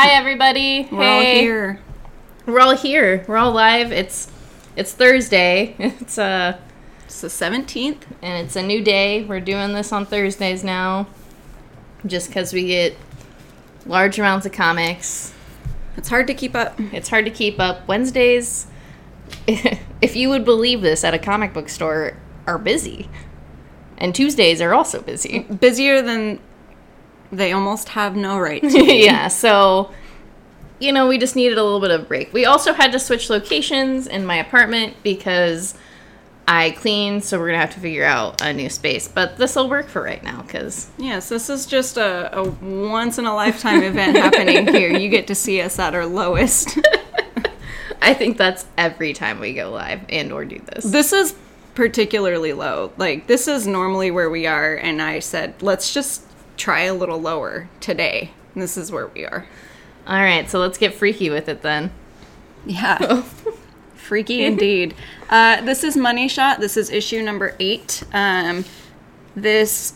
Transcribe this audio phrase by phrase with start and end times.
[0.00, 0.88] Hi everybody.
[0.90, 1.80] We're all here.
[2.46, 3.22] We're all here.
[3.28, 3.92] We're all live.
[3.92, 4.32] It's
[4.74, 5.76] it's Thursday.
[5.78, 6.56] It's uh
[7.04, 8.04] It's the 17th.
[8.22, 9.24] and it's a new day.
[9.24, 11.06] We're doing this on Thursdays now.
[12.06, 12.96] Just cuz we get
[13.84, 15.34] large amounts of comics.
[15.98, 16.80] It's hard to keep up.
[16.94, 17.86] It's hard to keep up.
[17.86, 18.68] Wednesdays
[19.46, 23.10] if you would believe this at a comic book store are busy.
[23.98, 25.40] And Tuesdays are also busy.
[25.40, 26.40] Busier than
[27.32, 29.90] they almost have no right yeah, so
[30.80, 32.32] you know, we just needed a little bit of break.
[32.32, 35.74] We also had to switch locations in my apartment because
[36.48, 39.06] I cleaned, so we're gonna have to figure out a new space.
[39.06, 43.18] But this will work for right now because Yes, this is just a, a once
[43.18, 44.90] in a lifetime event happening here.
[44.90, 46.78] You get to see us at our lowest.
[48.02, 50.84] I think that's every time we go live and or do this.
[50.84, 51.34] This is
[51.74, 52.92] particularly low.
[52.96, 56.24] Like this is normally where we are and I said, "Let's just
[56.60, 59.46] try a little lower today." And this is where we are.
[60.06, 61.90] All right, so let's get freaky with it then.
[62.66, 63.22] Yeah.
[63.94, 64.94] Freaky indeed.
[65.28, 66.58] Uh, this is Money Shot.
[66.58, 68.02] This is issue number eight.
[68.12, 68.64] Um,
[69.36, 69.94] this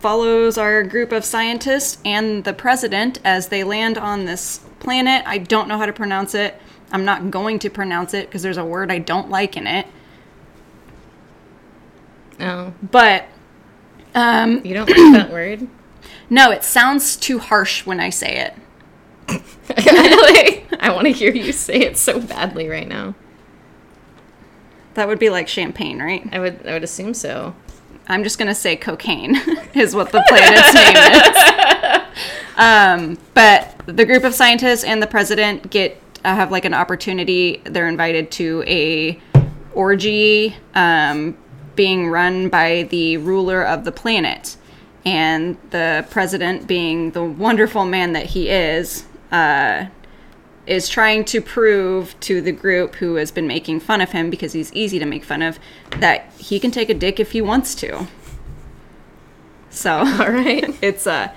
[0.00, 5.22] follows our group of scientists and the president as they land on this planet.
[5.26, 6.60] I don't know how to pronounce it.
[6.90, 9.86] I'm not going to pronounce it because there's a word I don't like in it.
[12.40, 13.26] Oh, But
[14.14, 15.68] um, you don't like that word?
[16.30, 18.54] No, it sounds too harsh when I say it.
[19.70, 23.14] I, I want to hear you say it so badly right now.
[24.94, 26.26] That would be like champagne, right?
[26.32, 27.54] I would I would assume so.
[28.08, 29.36] I'm just gonna say cocaine
[29.74, 32.02] is what the planet's name is.
[32.58, 37.62] Um, but the group of scientists and the president get uh, have like an opportunity.
[37.64, 39.20] They're invited to a
[39.72, 41.38] orgy um,
[41.76, 44.56] being run by the ruler of the planet,
[45.08, 49.86] and the president, being the wonderful man that he is, uh,
[50.66, 54.52] is trying to prove to the group who has been making fun of him because
[54.52, 55.58] he's easy to make fun of
[55.92, 58.06] that he can take a dick if he wants to.
[59.70, 60.76] So All right.
[60.82, 61.32] it's uh,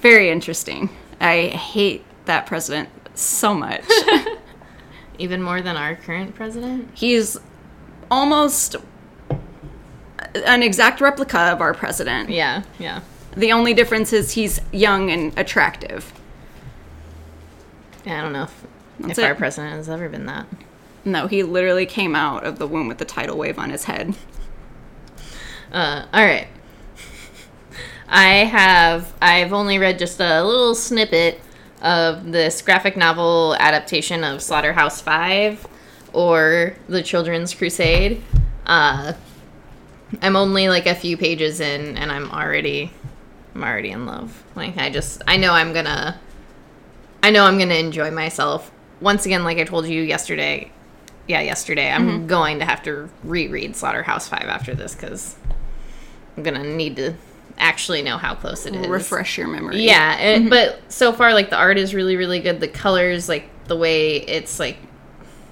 [0.00, 0.88] very interesting.
[1.20, 3.84] I hate that president so much.
[5.18, 6.90] Even more than our current president?
[6.94, 7.36] He's
[8.10, 8.76] almost
[10.44, 12.30] an exact replica of our president.
[12.30, 13.00] Yeah, yeah.
[13.36, 16.12] The only difference is he's young and attractive.
[18.04, 18.66] Yeah, I don't know if,
[19.00, 20.46] That's if our president has ever been that.
[21.04, 24.14] No, he literally came out of the womb with the tidal wave on his head.
[25.72, 26.48] Uh, all right.
[28.08, 31.40] I have I've only read just a little snippet
[31.82, 35.66] of this graphic novel adaptation of Slaughterhouse Five
[36.12, 38.22] or The Children's Crusade.
[38.66, 39.12] Uh,
[40.22, 42.92] I'm only like a few pages in, and I'm already
[43.54, 44.42] I'm already in love.
[44.54, 46.18] Like I just I know I'm gonna
[47.22, 48.70] I know I'm gonna enjoy myself.
[49.00, 50.70] Once again, like I told you yesterday,
[51.26, 52.26] yeah, yesterday, I'm mm-hmm.
[52.26, 55.36] going to have to reread Slaughterhouse Five after this because
[56.36, 57.14] I'm gonna need to
[57.58, 58.86] actually know how close it is.
[58.86, 59.82] Refresh your memory.
[59.82, 60.48] Yeah, it, mm-hmm.
[60.48, 62.60] but so far, like the art is really, really good.
[62.60, 64.78] The colors, like the way it's like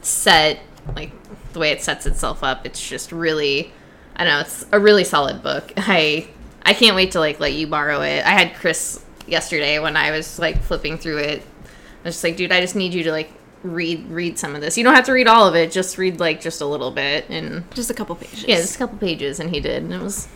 [0.02, 0.60] set,
[0.94, 1.12] like
[1.52, 3.72] the way it sets itself up, it's just really,
[4.16, 5.72] I don't know, it's a really solid book.
[5.76, 6.28] I
[6.64, 8.24] I can't wait to like let you borrow it.
[8.24, 11.42] I had Chris yesterday when I was like flipping through it.
[11.42, 13.30] I was just like, dude, I just need you to like
[13.62, 14.76] read read some of this.
[14.78, 15.70] You don't have to read all of it.
[15.72, 18.44] Just read like just a little bit and Just a couple pages.
[18.44, 20.28] yeah, just a couple pages, and he did, and it was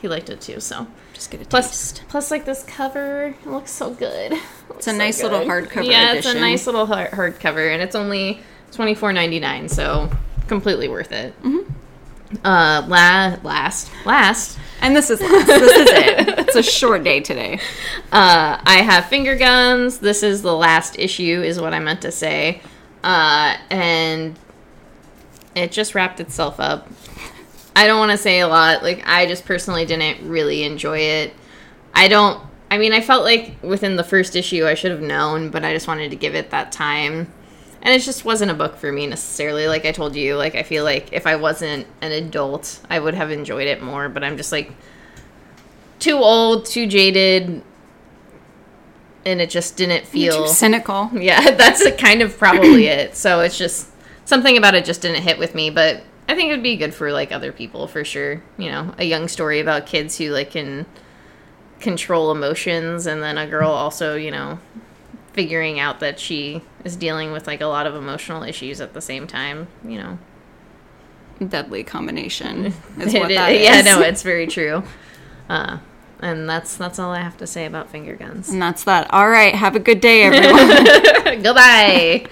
[0.00, 0.60] he liked it too.
[0.60, 0.86] So.
[1.12, 2.04] Just get a Plus, taste.
[2.08, 4.32] plus, like this cover, it looks so good.
[4.76, 8.40] It's a nice little hardcover Yeah, it's a nice little hard hardcover, and it's only
[8.72, 10.10] twenty four ninety nine, so
[10.48, 11.38] completely worth it.
[11.42, 11.70] Mm-hmm.
[12.44, 15.46] Uh, la- last, last, And this is last.
[15.46, 16.38] this is it.
[16.50, 17.60] It's a short day today.
[18.12, 19.98] uh, I have finger guns.
[19.98, 22.60] This is the last issue, is what I meant to say,
[23.04, 24.36] uh, and
[25.54, 26.88] it just wrapped itself up.
[27.76, 28.82] I don't want to say a lot.
[28.82, 31.34] Like, I just personally didn't really enjoy it.
[31.94, 32.44] I don't.
[32.70, 35.72] I mean, I felt like within the first issue I should have known, but I
[35.72, 37.32] just wanted to give it that time.
[37.82, 39.66] And it just wasn't a book for me necessarily.
[39.66, 43.14] Like I told you, like I feel like if I wasn't an adult, I would
[43.14, 44.08] have enjoyed it more.
[44.08, 44.72] But I'm just like
[45.98, 47.62] too old, too jaded,
[49.24, 50.46] and it just didn't feel.
[50.46, 51.10] Too cynical.
[51.20, 53.16] Yeah, that's kind of probably it.
[53.16, 53.88] So it's just
[54.24, 56.94] something about it just didn't hit with me, but I think it would be good
[56.94, 58.42] for like other people for sure.
[58.56, 60.86] You know, a young story about kids who like can
[61.80, 64.58] control emotions and then a girl also, you know,
[65.32, 69.00] figuring out that she is dealing with like a lot of emotional issues at the
[69.00, 70.18] same time, you know.
[71.46, 72.66] Deadly combination
[72.98, 73.62] is what It- that is.
[73.62, 74.82] yeah, no, it's very true.
[75.48, 75.78] Uh,
[76.20, 78.50] And that's that's all I have to say about finger guns.
[78.50, 79.10] And that's that.
[79.12, 79.54] All right.
[79.54, 81.42] Have a good day, everyone.
[81.42, 82.26] Goodbye.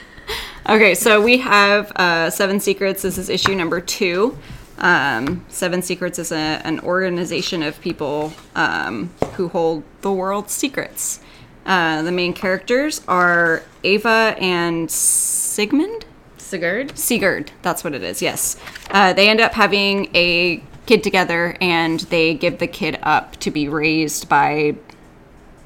[0.68, 3.00] okay, so we have uh, Seven Secrets.
[3.00, 4.36] This is issue number two.
[4.76, 11.20] Um, Seven Secrets is a, an organization of people um, who hold the world's secrets.
[11.68, 16.06] Uh, the main characters are Ava and Sigmund?
[16.38, 16.96] Sigurd.
[16.98, 18.56] Sigurd, that's what it is, yes.
[18.90, 23.50] Uh, they end up having a kid together and they give the kid up to
[23.50, 24.74] be raised by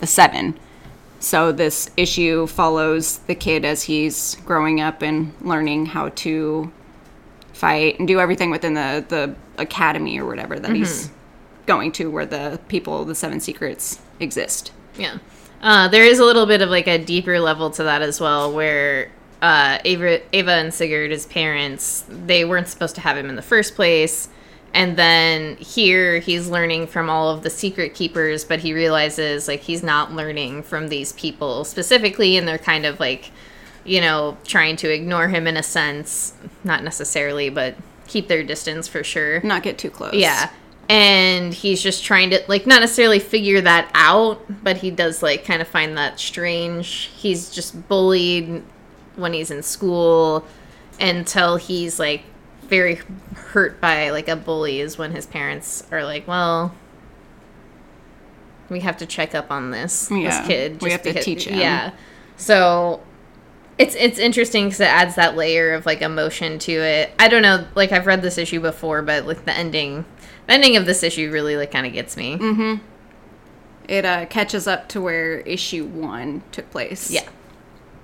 [0.01, 0.59] the seven.
[1.21, 6.73] So this issue follows the kid as he's growing up and learning how to
[7.53, 11.11] fight and do everything within the, the academy or whatever that he's
[11.67, 14.73] going to where the people, the seven secrets exist.
[14.99, 15.19] Yeah.
[15.63, 18.53] Uh, there is a little bit of like a deeper level to that as well,
[18.53, 19.11] where
[19.41, 23.43] uh, Ava, Ava and Sigurd, his parents, they weren't supposed to have him in the
[23.43, 24.29] first place.
[24.75, 29.61] And then here he's learning from all of the secret keepers, but he realizes like
[29.61, 33.31] he's not learning from these people specifically, and they're kind of like,
[33.85, 36.33] you know, trying to ignore him in a sense.
[36.65, 37.77] Not necessarily, but
[38.07, 39.41] keep their distance for sure.
[39.43, 40.15] Not get too close.
[40.15, 40.51] Yeah.
[40.89, 45.45] And he's just trying to like not necessarily figure that out, but he does like
[45.45, 47.11] kind of find that strange.
[47.15, 48.63] He's just bullied
[49.17, 50.45] when he's in school
[51.01, 52.25] until he's like
[52.65, 53.01] very
[53.35, 56.75] hurt by like a bully is when his parents are like, "Well,
[58.69, 60.83] we have to check up on this Yeah, this kid.
[60.83, 61.59] we have to teach him.
[61.59, 61.93] Yeah.
[62.37, 63.01] So
[63.79, 67.13] it's it's interesting because it adds that layer of like emotion to it.
[67.19, 70.05] I don't know, like I've read this issue before, but like the ending,
[70.49, 72.37] ending of this issue really like kind of gets me.
[72.37, 72.85] Mm-hmm.
[73.89, 77.11] It uh, catches up to where issue one took place.
[77.11, 77.29] Yeah,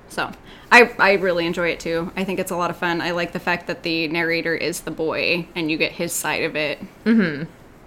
[0.09, 0.33] So
[0.73, 2.13] I I really enjoy it too.
[2.17, 3.01] I think it's a lot of fun.
[3.01, 6.43] I like the fact that the narrator is the boy and you get his side
[6.43, 6.79] of it.
[7.05, 7.45] Mm-hmm.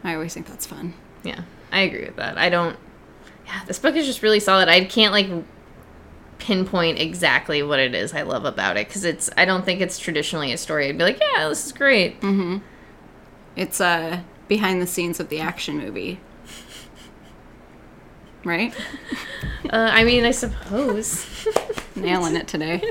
[0.07, 0.93] I always think that's fun.
[1.23, 2.37] yeah, I agree with that.
[2.37, 2.77] I don't.
[3.45, 4.67] Yeah, this book is just really solid.
[4.69, 5.27] I can't like
[6.39, 9.29] pinpoint exactly what it is I love about it because it's.
[9.37, 10.87] I don't think it's traditionally a story.
[10.87, 12.19] I'd be like, yeah, this is great.
[12.21, 12.59] Mm-hmm.
[13.57, 14.21] It's uh
[14.51, 16.19] behind the scenes of the action movie.
[18.43, 18.75] Right?
[19.69, 21.47] Uh, I mean, I suppose.
[21.95, 22.81] Nailing it today.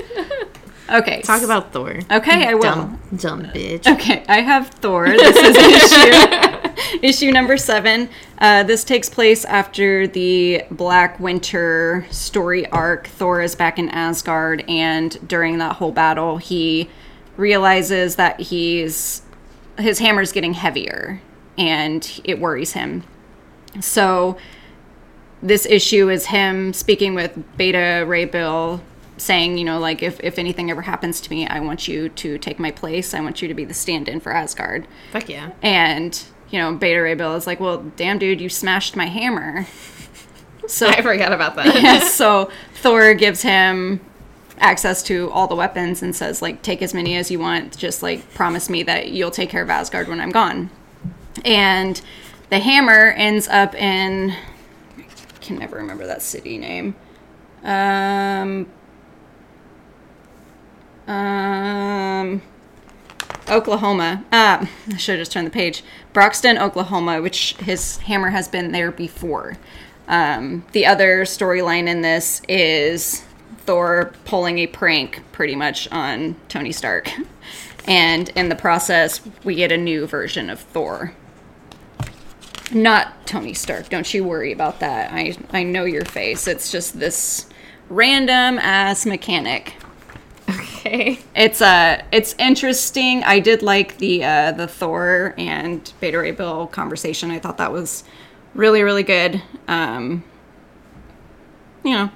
[0.89, 1.21] Okay.
[1.21, 1.99] Talk about Thor.
[2.09, 2.61] Okay, I will.
[2.61, 3.85] Dumb, dumb bitch.
[3.85, 5.07] Okay, I have Thor.
[5.09, 5.57] This is
[6.97, 8.09] issue issue number seven.
[8.39, 13.05] Uh, this takes place after the Black Winter story arc.
[13.07, 16.89] Thor is back in Asgard, and during that whole battle, he
[17.37, 19.21] realizes that he's
[19.77, 21.21] his hammer's getting heavier,
[21.61, 23.03] and it worries him.
[23.79, 24.37] So
[25.41, 28.81] this issue is him speaking with Beta Ray Bill,
[29.17, 32.37] saying, you know, like if, if anything ever happens to me, I want you to
[32.39, 33.13] take my place.
[33.13, 34.87] I want you to be the stand-in for Asgard.
[35.11, 35.51] Fuck yeah.
[35.61, 39.67] And you know, Beta Ray Bill is like, well, damn, dude, you smashed my hammer.
[40.67, 41.65] So I forgot about that.
[41.65, 43.99] yes, so Thor gives him
[44.59, 48.03] access to all the weapons and says like take as many as you want just
[48.03, 50.69] like promise me that you'll take care of Asgard when I'm gone.
[51.45, 52.01] And
[52.49, 54.31] the hammer ends up in
[54.97, 55.03] I
[55.39, 56.95] can never remember that city name.
[57.63, 58.67] Um
[61.07, 62.41] um
[63.51, 64.23] Oklahoma.
[64.31, 65.83] Uh, I should have just turned the page.
[66.13, 69.57] Broxton, Oklahoma, which his hammer has been there before.
[70.07, 73.23] Um, the other storyline in this is
[73.59, 77.11] Thor pulling a prank pretty much on Tony Stark.
[77.87, 81.13] And in the process, we get a new version of Thor.
[82.73, 83.89] Not Tony Stark.
[83.89, 85.11] Don't you worry about that.
[85.11, 86.47] I, I know your face.
[86.47, 87.47] It's just this
[87.89, 89.75] random ass mechanic
[90.81, 91.19] okay.
[91.35, 93.23] it's uh it's interesting.
[93.23, 97.31] I did like the uh the Thor and Beta Ray Bill conversation.
[97.31, 98.03] I thought that was
[98.53, 99.41] really really good.
[99.67, 100.23] Um
[101.83, 102.11] you know,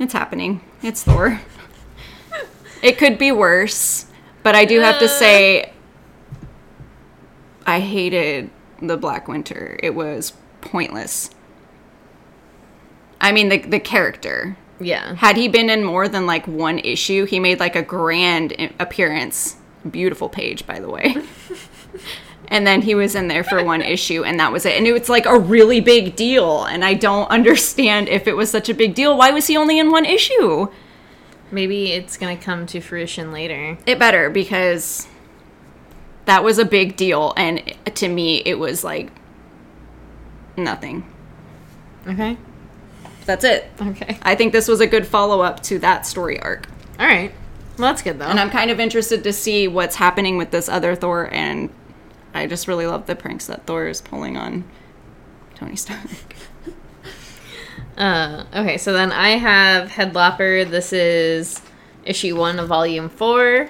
[0.00, 0.60] it's happening.
[0.82, 1.40] It's Thor.
[2.82, 4.06] it could be worse,
[4.42, 5.72] but I do have to say
[7.66, 8.50] I hated
[8.86, 9.78] the Black Winter.
[9.82, 11.30] It was pointless.
[13.20, 14.56] I mean the the character.
[14.80, 15.14] Yeah.
[15.14, 19.56] Had he been in more than like one issue, he made like a grand appearance.
[19.88, 21.16] Beautiful page, by the way.
[22.48, 24.76] and then he was in there for one issue, and that was it.
[24.76, 26.64] And it was like a really big deal.
[26.64, 29.16] And I don't understand if it was such a big deal.
[29.16, 30.68] Why was he only in one issue?
[31.50, 33.78] Maybe it's gonna come to fruition later.
[33.86, 35.06] It better because
[36.26, 37.32] that was a big deal.
[37.36, 39.10] And to me, it was like
[40.56, 41.04] nothing.
[42.06, 42.36] Okay.
[43.26, 43.70] That's it.
[43.80, 44.18] Okay.
[44.22, 46.68] I think this was a good follow up to that story arc.
[46.98, 47.32] All right.
[47.78, 48.26] Well, that's good though.
[48.26, 51.70] And I'm kind of interested to see what's happening with this other Thor, and
[52.32, 54.64] I just really love the pranks that Thor is pulling on
[55.54, 56.00] Tony Stark.
[57.96, 60.68] Uh, okay, so then I have Headlopper.
[60.68, 61.62] This is
[62.04, 63.68] issue one of volume four.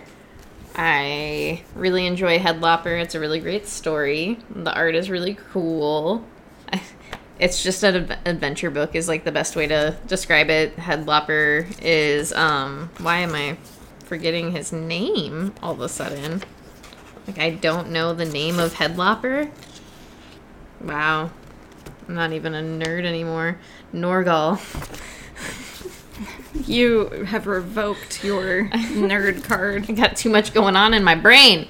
[0.75, 3.01] I really enjoy Headlopper.
[3.01, 4.39] It's a really great story.
[4.51, 6.25] The art is really cool.
[7.39, 10.77] It's just an adventure book is like the best way to describe it.
[10.77, 13.57] Headlopper is um why am I
[14.05, 16.43] forgetting his name all of a sudden?
[17.27, 19.51] Like I don't know the name of Headlopper.
[20.81, 21.31] Wow.
[22.09, 23.59] I'm not even a nerd anymore.
[23.93, 24.61] Norgal.
[26.55, 29.87] You have revoked your nerd card.
[29.89, 31.67] I got too much going on in my brain.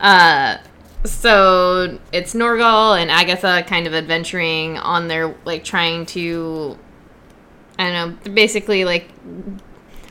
[0.00, 0.58] Uh,
[1.04, 6.78] so it's Norgal and Agatha kind of adventuring on their like trying to
[7.78, 9.10] I don't know, basically like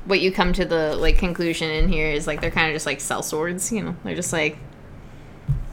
[0.05, 2.86] what you come to the like conclusion in here is like they're kind of just
[2.86, 3.96] like sell swords, you know.
[4.03, 4.57] They're just like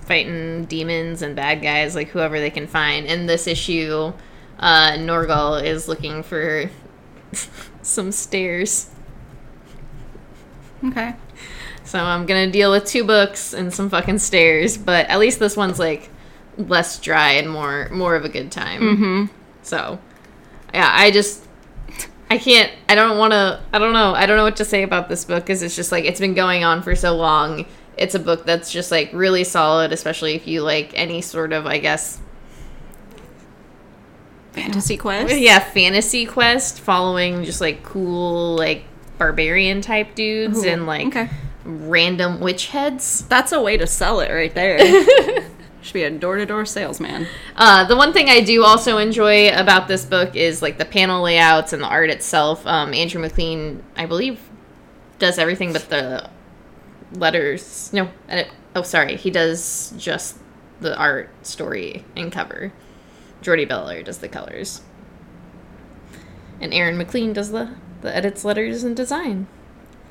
[0.03, 3.07] fighting demons and bad guys like whoever they can find.
[3.07, 4.13] In this issue,
[4.59, 6.69] uh Norgal is looking for
[7.83, 8.91] some stairs.
[10.85, 11.15] Okay.
[11.85, 15.57] So I'm gonna deal with two books and some fucking stairs, but at least this
[15.57, 16.11] one's like
[16.57, 18.81] less dry and more more of a good time.
[18.81, 19.25] Mm-hmm.
[19.63, 19.99] So
[20.73, 21.45] yeah, I just
[22.31, 22.73] I can't.
[22.89, 23.61] I don't want to.
[23.73, 24.15] I don't know.
[24.15, 26.35] I don't know what to say about this book because it's just like it's been
[26.35, 27.67] going on for so long.
[27.97, 31.67] It's a book that's just like really solid, especially if you like any sort of,
[31.67, 32.21] I guess,
[34.55, 35.37] Fantasy Quest.
[35.37, 38.85] yeah, fantasy quest following just like cool like
[39.19, 41.29] barbarian type dudes Ooh, and like okay.
[41.65, 43.25] random witch heads.
[43.27, 44.79] That's a way to sell it right there.
[45.83, 47.27] Should be a door to door salesman.
[47.57, 51.23] Uh, the one thing I do also enjoy about this book is like the panel
[51.23, 52.67] layouts and the art itself.
[52.67, 54.41] Um, Andrew MacLean, I believe,
[55.19, 56.31] does everything but the
[57.13, 57.93] letters.
[57.93, 58.49] No, edit.
[58.75, 60.39] Oh, sorry, he does just
[60.81, 62.73] the art, story, and cover.
[63.45, 64.81] Jordie Bellaire does the colors,
[66.61, 69.47] and Aaron McLean does the the edits, letters, and design.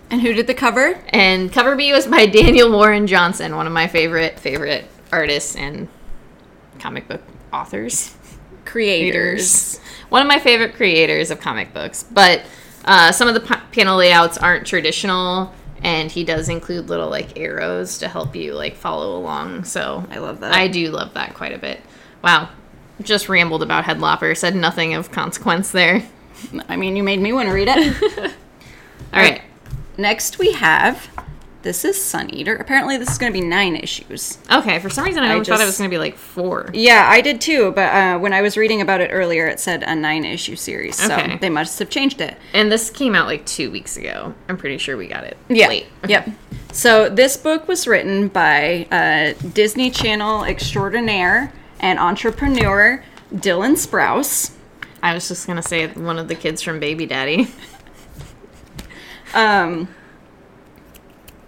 [0.10, 1.00] And who did the cover?
[1.10, 5.88] And cover B was by Daniel Warren Johnson, one of my favorite favorite artists and
[6.80, 7.22] comic book
[7.52, 8.16] authors.
[8.66, 9.80] Creators.
[10.10, 12.44] One of my favorite creators of comic books, but
[12.86, 17.40] uh, some of the pa- panel layouts aren't traditional, and he does include little like
[17.40, 19.63] arrows to help you like follow along.
[19.63, 20.54] So I love that.
[20.54, 21.82] I do love that quite a bit.
[22.24, 22.50] Wow,
[23.03, 26.03] just rambled about Headlopper, said nothing of consequence there.
[26.67, 28.03] I mean, you made me want to read it.
[29.13, 29.41] All right,
[29.98, 31.07] Next, we have
[31.62, 32.55] this is Sun Eater.
[32.57, 34.38] Apparently, this is going to be nine issues.
[34.51, 34.79] okay.
[34.79, 36.69] For some reason, I, I always thought it was going to be like four.
[36.74, 39.81] Yeah, I did too, but uh, when I was reading about it earlier, it said
[39.83, 40.98] a nine issue series.
[40.98, 41.38] So Okay.
[41.38, 42.36] they must have changed it.
[42.53, 44.33] And this came out like two weeks ago.
[44.50, 45.69] I'm pretty sure we got it Yeah.
[45.69, 45.86] late.
[46.07, 46.29] Yep.
[46.74, 51.53] So this book was written by uh, Disney Channel extraordinaire
[51.84, 54.52] and entrepreneur Dylan Sprouse.
[55.04, 57.48] I was just gonna say one of the kids from Baby Daddy.
[59.36, 59.88] Um,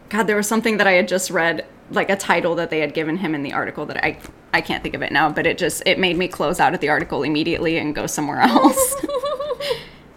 [0.10, 2.94] God, there was something that I had just read, like a title that they had
[2.94, 4.18] given him in the article that I
[4.54, 6.80] I can't think of it now, but it just it made me close out of
[6.80, 8.96] the article immediately and go somewhere else.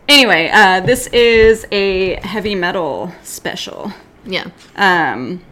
[0.09, 3.93] anyway, uh, this is a heavy metal special.
[4.25, 4.47] yeah.
[4.77, 5.45] Um,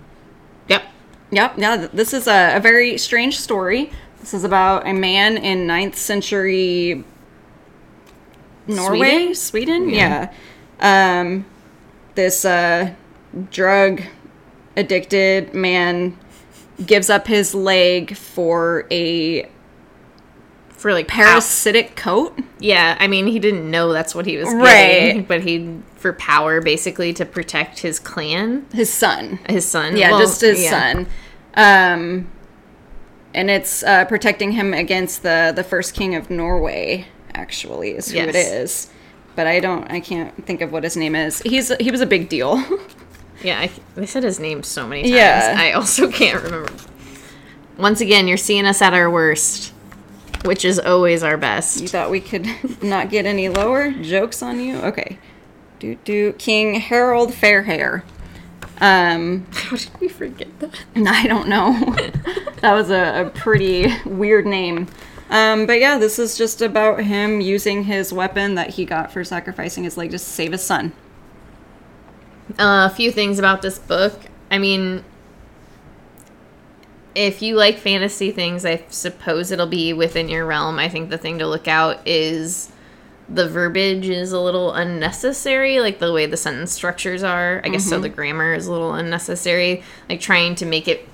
[0.68, 0.82] Yep.
[1.30, 1.54] Yep.
[1.58, 1.76] Yeah.
[1.92, 3.90] This is a, a very strange story.
[4.26, 7.04] This is about a man in 9th century
[8.66, 9.88] Norway, Sweden.
[9.88, 10.32] Yeah.
[10.80, 11.46] Um,
[12.16, 12.92] this uh,
[13.52, 14.02] drug
[14.76, 16.18] addicted man
[16.84, 19.48] gives up his leg for a
[20.70, 22.36] For like parasitic coat.
[22.58, 25.24] Yeah, I mean he didn't know that's what he was Right.
[25.28, 29.38] but he for power basically to protect his clan, His son.
[29.48, 29.96] his son.
[29.96, 30.70] Yeah, Well, just his yeah.
[30.70, 31.06] son.
[31.54, 32.28] Um,
[33.36, 37.06] and it's uh, protecting him against the the first king of Norway.
[37.34, 38.52] Actually, is who it Yes.
[38.52, 38.90] is.
[39.36, 39.88] But I don't.
[39.92, 41.40] I can't think of what his name is.
[41.42, 42.62] He's he was a big deal.
[43.42, 45.14] Yeah, I, they said his name so many times.
[45.14, 45.54] Yeah.
[45.58, 46.72] I also can't remember.
[47.76, 49.74] Once again, you're seeing us at our worst,
[50.46, 51.82] which is always our best.
[51.82, 52.46] you thought we could
[52.82, 53.90] not get any lower?
[53.92, 54.78] Jokes on you?
[54.78, 55.18] Okay.
[55.78, 58.04] Do do King Harald Fairhair.
[58.80, 60.70] Um, How did we forget that?
[60.96, 61.72] I don't know.
[62.60, 64.88] that was a, a pretty weird name.
[65.28, 69.24] Um, but yeah, this is just about him using his weapon that he got for
[69.24, 70.92] sacrificing his leg to save his son.
[72.58, 74.20] Uh, a few things about this book.
[74.50, 75.04] I mean,
[77.16, 80.78] if you like fantasy things, I suppose it'll be within your realm.
[80.78, 82.70] I think the thing to look out is
[83.28, 87.60] the verbiage is a little unnecessary, like the way the sentence structures are.
[87.64, 88.02] I guess so mm-hmm.
[88.02, 91.08] the grammar is a little unnecessary, like trying to make it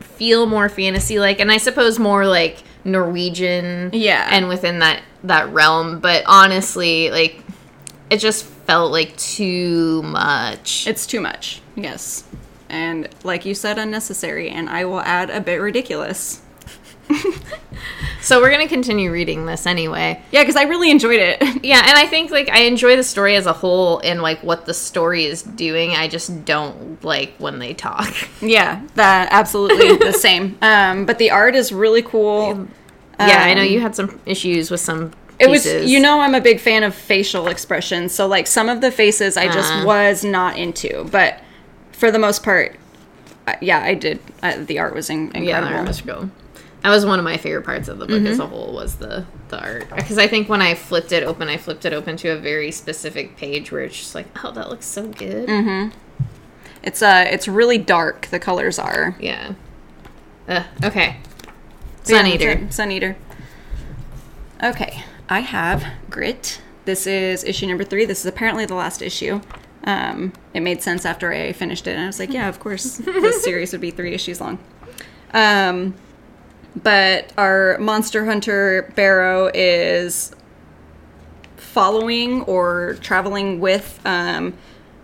[0.00, 4.28] feel more fantasy like and I suppose more like Norwegian, Yeah.
[4.30, 6.00] and within that that realm.
[6.00, 7.42] But honestly, like
[8.10, 10.86] it just felt like too much.
[10.86, 11.62] It's too much.
[11.76, 12.24] Yes.
[12.68, 14.48] And like you said, unnecessary.
[14.48, 16.40] And I will add a bit ridiculous.
[18.22, 20.22] So we're gonna continue reading this anyway.
[20.30, 21.42] Yeah, because I really enjoyed it.
[21.64, 24.66] Yeah, and I think like I enjoy the story as a whole and like what
[24.66, 25.92] the story is doing.
[25.92, 28.12] I just don't like when they talk.
[28.42, 30.58] yeah, that absolutely the same.
[30.60, 32.68] Um, but the art is really cool.
[33.18, 35.12] yeah, I know Um, you had some issues with some.
[35.38, 38.12] It was, you know, I'm a big fan of facial expressions.
[38.14, 39.84] So, like, some of the faces I just Uh.
[39.86, 41.04] was not into.
[41.10, 41.40] But
[41.92, 42.76] for the most part,
[43.46, 44.20] uh, yeah, I did.
[44.42, 45.46] Uh, the art was in- incredible.
[45.48, 46.30] Yeah, that was cool.
[46.82, 49.26] That was one of my favorite parts of the book as a whole was the
[49.48, 52.30] the art because I think when I flipped it open, I flipped it open to
[52.30, 55.48] a very specific page where it's just like, oh, that looks so good.
[55.48, 55.96] Mm-hmm.
[56.82, 58.28] It's uh, it's really dark.
[58.28, 59.14] The colors are.
[59.20, 59.54] Yeah.
[60.48, 61.18] Uh, okay.
[62.02, 62.70] Sun Yeah, Eater.
[62.70, 63.16] Sun Eater.
[64.62, 66.60] Okay, I have Grit.
[66.86, 68.04] This is issue number three.
[68.04, 69.40] This is apparently the last issue.
[69.84, 72.96] Um, it made sense after I finished it, and I was like, yeah, of course,
[73.04, 74.58] this series would be three issues long.
[75.32, 75.94] Um,
[76.76, 80.34] but our monster hunter Barrow is
[81.56, 84.54] following or traveling with um,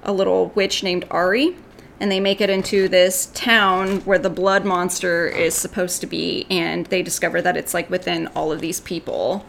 [0.02, 1.56] a little witch named Ari,
[2.00, 6.46] and they make it into this town where the blood monster is supposed to be,
[6.50, 9.46] and they discover that it's like within all of these people.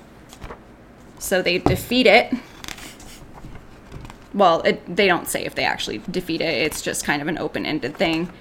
[1.19, 2.33] So they defeat it.
[4.33, 6.61] Well, it, they don't say if they actually defeat it.
[6.61, 8.31] It's just kind of an open-ended thing.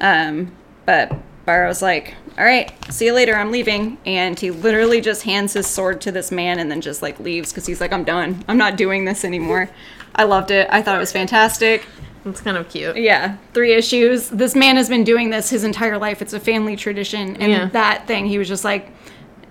[0.00, 0.52] Um,
[0.84, 1.12] but
[1.46, 3.34] Barrow's like, "All right, see you later.
[3.36, 7.02] I'm leaving," and he literally just hands his sword to this man and then just
[7.02, 8.44] like leaves because he's like, "I'm done.
[8.48, 9.68] I'm not doing this anymore."
[10.14, 10.68] I loved it.
[10.70, 11.84] I thought it was fantastic.
[12.24, 12.96] It's kind of cute.
[12.96, 14.28] Yeah, three issues.
[14.30, 16.22] This man has been doing this his entire life.
[16.22, 17.36] It's a family tradition.
[17.36, 17.68] And Yeah.
[17.72, 18.90] that thing, he was just like,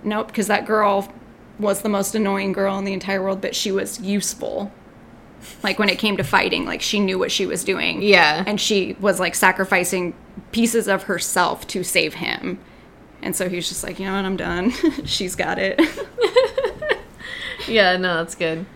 [0.02, 1.12] nope, because that girl
[1.60, 4.72] was the most annoying girl in the entire world, but she was useful.
[5.62, 8.02] Like when it came to fighting, like she knew what she was doing.
[8.02, 8.44] Yeah.
[8.46, 10.14] And she was like sacrificing
[10.52, 12.58] pieces of herself to save him.
[13.22, 14.70] And so he was just like, you know what, I'm done.
[15.04, 15.76] She's got it.
[15.78, 16.98] it
[17.66, 18.66] Yeah, no, that's good.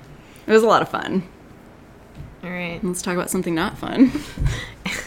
[0.47, 1.29] It was a lot of fun.
[2.43, 2.83] All right.
[2.83, 4.13] Let's talk about something not fun.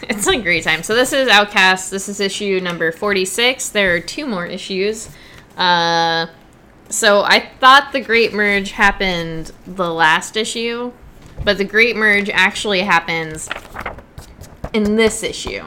[0.03, 0.83] It's a great time.
[0.83, 1.89] So this is Outcast.
[1.89, 3.69] This is issue number 46.
[3.69, 5.09] There are two more issues.
[5.57, 6.27] Uh,
[6.89, 10.91] so I thought the Great Merge happened the last issue,
[11.43, 13.49] but the Great Merge actually happens
[14.73, 15.63] in this issue.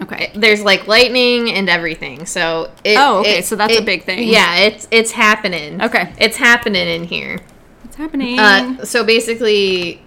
[0.00, 0.32] Okay.
[0.34, 2.26] There's like lightning and everything.
[2.26, 4.28] So it, Oh, okay, it- so that's a big thing.
[4.28, 5.80] Yeah, it's it's happening.
[5.80, 6.12] Okay.
[6.18, 7.38] It's happening in here.
[7.82, 8.38] What's happening?
[8.38, 10.02] Uh, so basically,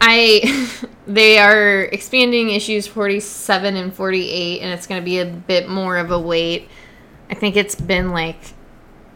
[0.00, 0.68] I
[1.06, 5.96] they are expanding issues 47 and 48 and it's going to be a bit more
[5.96, 6.68] of a wait.
[7.30, 8.38] I think it's been like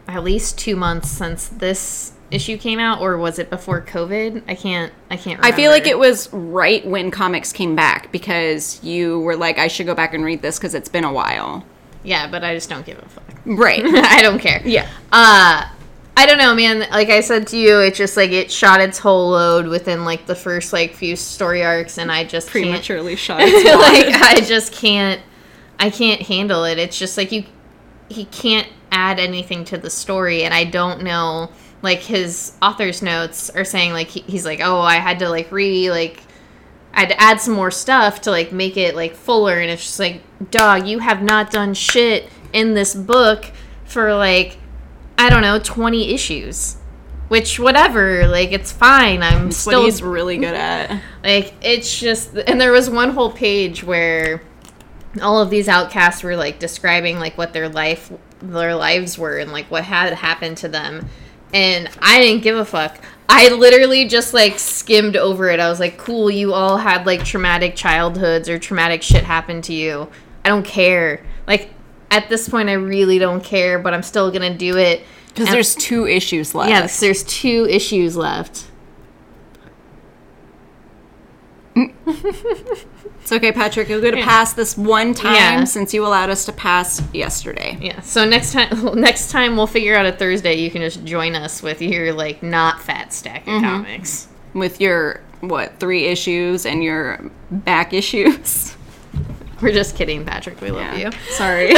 [0.08, 4.42] at least 2 months since this issue came out or was it before COVID?
[4.48, 5.46] I can't I can't remember.
[5.46, 9.68] I feel like it was right when comics came back because you were like, I
[9.68, 11.64] should go back and read this because it's been a while.
[12.02, 13.24] Yeah, but I just don't give a fuck.
[13.44, 13.82] Right.
[13.84, 14.62] I don't care.
[14.64, 14.88] Yeah.
[15.12, 15.68] Uh
[16.18, 16.80] I don't know, man.
[16.90, 20.24] Like I said to you, it's just like it shot its whole load within like
[20.24, 22.64] the first like few story arcs, and I just can't.
[22.64, 23.40] Prematurely shot.
[23.40, 23.64] like its
[24.18, 24.22] wad.
[24.22, 25.20] I just can't.
[25.78, 26.78] I can't handle it.
[26.78, 27.44] It's just like you.
[28.08, 31.50] He can't add anything to the story, and I don't know.
[31.86, 35.52] Like his author's notes are saying, like he, he's like, oh, I had to like
[35.52, 36.20] re like.
[36.92, 39.84] I had to add some more stuff to like make it like fuller, and it's
[39.84, 43.52] just like, dog, you have not done shit in this book
[43.84, 44.58] for like
[45.16, 46.76] I don't know, 20 issues.
[47.28, 49.22] Which whatever, like it's fine.
[49.22, 51.00] I'm That's still what he's really good at.
[51.24, 54.42] like it's just and there was one whole page where
[55.22, 59.52] all of these outcasts were like describing like what their life their lives were and
[59.52, 61.08] like what had happened to them.
[61.54, 62.98] And I didn't give a fuck.
[63.28, 65.58] I literally just like skimmed over it.
[65.58, 69.72] I was like, "Cool, you all had like traumatic childhoods or traumatic shit happen to
[69.72, 70.08] you.
[70.44, 71.70] I don't care." Like
[72.10, 75.04] at this point I really don't care, but I'm still going to do it.
[75.28, 76.70] Because there's two issues left.
[76.70, 78.70] Yes, there's two issues left.
[83.22, 83.88] It's okay, Patrick.
[83.88, 84.24] You'll get a Yeah.
[84.24, 85.64] pass this one time Yeah.
[85.64, 87.76] since you allowed us to pass yesterday.
[87.80, 88.00] Yeah.
[88.02, 88.68] So next time,
[89.00, 90.54] next time we'll figure out a Thursday.
[90.54, 94.28] You can just join us with your like not fat stack of comics.
[94.54, 98.76] With your, what, three issues and your back issues?
[99.60, 100.60] We're just kidding, Patrick.
[100.60, 101.10] We love you.
[101.30, 101.74] Sorry.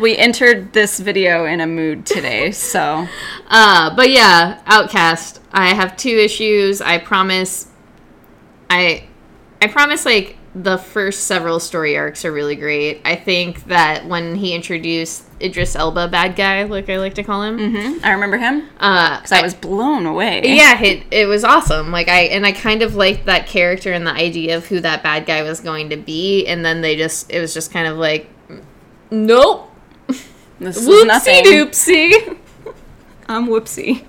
[0.00, 3.08] we entered this video in a mood today, so.
[3.48, 5.40] Uh, but yeah, Outcast.
[5.52, 6.80] I have two issues.
[6.80, 7.66] I promise.
[8.70, 9.04] I,
[9.60, 10.06] I promise.
[10.06, 13.00] Like the first several story arcs are really great.
[13.04, 17.42] I think that when he introduced Idris Elba, bad guy, like I like to call
[17.42, 18.04] him, mm-hmm.
[18.04, 20.42] I remember him uh, because I was blown away.
[20.44, 21.92] yeah, it, it was awesome.
[21.92, 25.02] Like I and I kind of liked that character and the idea of who that
[25.02, 27.96] bad guy was going to be, and then they just it was just kind of
[27.96, 28.28] like,
[29.10, 29.70] nope,
[30.60, 31.44] this is whoopsie nothing.
[31.44, 32.38] doopsie.
[33.28, 34.04] I'm whoopsie.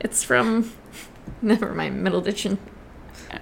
[0.00, 0.70] It's from,
[1.42, 2.58] never mind, Middleditch and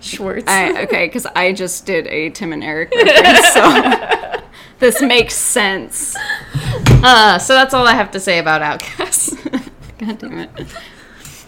[0.00, 0.44] Schwartz.
[0.48, 4.42] I, okay, because I just did a Tim and Eric reference, so
[4.78, 6.16] this makes sense.
[7.02, 9.34] uh, so that's all I have to say about Outcasts.
[9.98, 10.50] God damn it.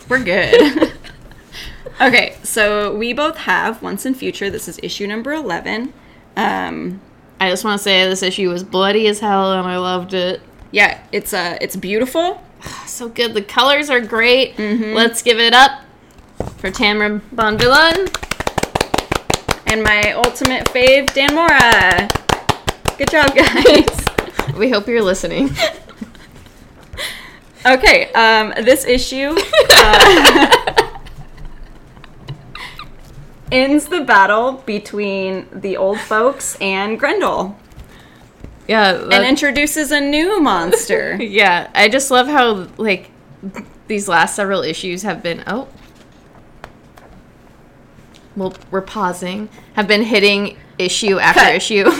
[0.08, 0.92] We're good.
[2.00, 4.50] okay, so we both have Once and Future.
[4.50, 5.92] This is issue number 11.
[6.36, 7.00] Um,
[7.40, 10.40] I just want to say this issue was bloody as hell, and I loved it.
[10.70, 12.42] yeah, it's uh, it's beautiful.
[12.86, 13.34] So good.
[13.34, 14.58] The colors are great.
[14.58, 15.82] Let's give it up
[16.56, 18.12] for Tamara Bonvillain.
[19.70, 22.08] And my ultimate fave, Dan Mora.
[22.96, 23.86] Good job, guys.
[24.56, 25.50] We hope you're listening.
[27.64, 29.36] okay, um, this issue
[29.70, 30.76] uh,
[33.52, 37.56] ends the battle between the old folks and Grendel
[38.66, 41.16] Yeah, and introduces a new monster.
[41.22, 41.70] yeah.
[41.74, 43.10] I just love how like
[43.86, 45.44] these last several issues have been.
[45.46, 45.68] Oh,
[48.38, 49.48] well, we're pausing.
[49.74, 51.54] Have been hitting issue after Cut.
[51.54, 51.90] issue.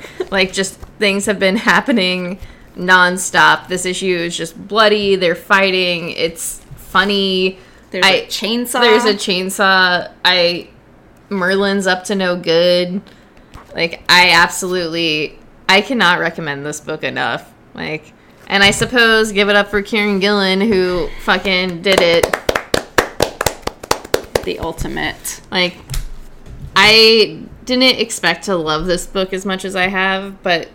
[0.30, 2.38] like just things have been happening
[2.76, 3.68] nonstop.
[3.68, 5.16] This issue is just bloody.
[5.16, 6.10] They're fighting.
[6.10, 7.58] It's funny.
[7.90, 8.80] There's I- a chainsaw.
[8.80, 10.10] There's a chainsaw.
[10.24, 10.68] I
[11.28, 13.02] Merlin's up to no good.
[13.74, 17.52] Like I absolutely I cannot recommend this book enough.
[17.74, 18.12] Like
[18.46, 22.26] and I suppose give it up for Kieron Gillen who fucking did it.
[24.44, 25.40] The ultimate.
[25.50, 25.76] Like
[26.76, 30.68] I didn't expect to love this book as much as I have, but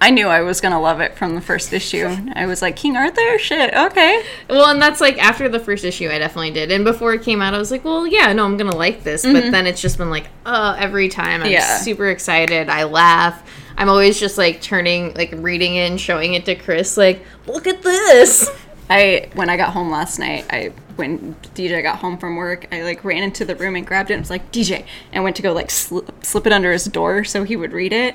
[0.00, 2.06] I knew I was gonna love it from the first issue.
[2.34, 3.38] I was like, King Arthur?
[3.38, 4.22] Shit, okay.
[4.50, 6.70] well, and that's like after the first issue, I definitely did.
[6.70, 9.22] And before it came out, I was like, well, yeah, no, I'm gonna like this.
[9.22, 9.50] But mm-hmm.
[9.50, 11.78] then it's just been like, oh, every time I'm Yeah.
[11.78, 12.68] super excited.
[12.68, 13.42] I laugh.
[13.76, 17.66] I'm always just like turning, like reading it and showing it to Chris, like, look
[17.66, 18.50] at this.
[18.88, 22.82] I when I got home last night, I when DJ got home from work, I
[22.82, 25.42] like ran into the room and grabbed it and was like DJ, and went to
[25.42, 28.14] go like slip, slip it under his door so he would read it,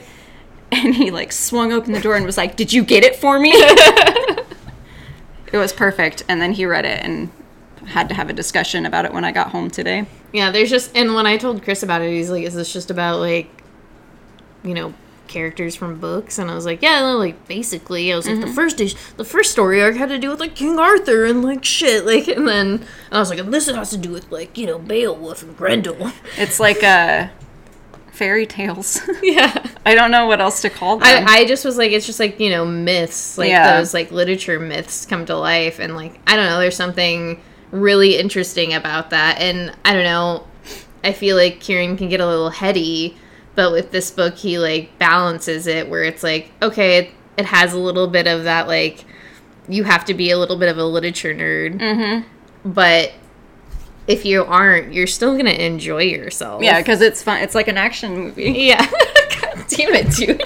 [0.71, 3.39] and he like swung open the door and was like, "Did you get it for
[3.39, 3.51] me?"
[5.51, 7.29] it was perfect, and then he read it and
[7.87, 10.05] had to have a discussion about it when I got home today.
[10.31, 12.91] Yeah, there's just, and when I told Chris about it, he's like, is this just
[12.91, 13.49] about like,
[14.63, 14.93] you know,
[15.29, 16.37] characters from books?
[16.37, 19.51] And I was like, yeah, like basically, I was like, the first ish, the first
[19.51, 22.67] story arc had to do with like King Arthur and like shit, like, and then
[22.79, 25.55] and I was like, and this has to do with like you know Beowulf and
[25.55, 26.11] Grendel.
[26.37, 27.29] It's like uh,
[28.11, 28.99] fairy tales.
[29.23, 29.65] yeah.
[29.85, 31.07] I don't know what else to call them.
[31.07, 33.77] I, I just was like, it's just like, you know, myths, like Yeah.
[33.77, 35.79] those like literature myths come to life.
[35.79, 39.39] And like, I don't know, there's something really interesting about that.
[39.39, 40.45] And I don't know,
[41.03, 43.15] I feel like Kieron can get a little heady,
[43.59, 47.73] but with this book, he like balances it where it's like, okay, it, it has
[47.73, 49.03] a little bit of that, like,
[49.67, 51.77] you have to be a little bit of a literature nerd.
[51.77, 52.71] Mm-hmm.
[52.71, 53.11] But
[54.07, 56.63] if you aren't, you're still going to enjoy yourself.
[56.63, 57.41] yeah, because it's fun.
[57.41, 58.49] It's like an action movie.
[58.65, 58.89] Yeah.
[59.41, 60.41] God damn it, dude.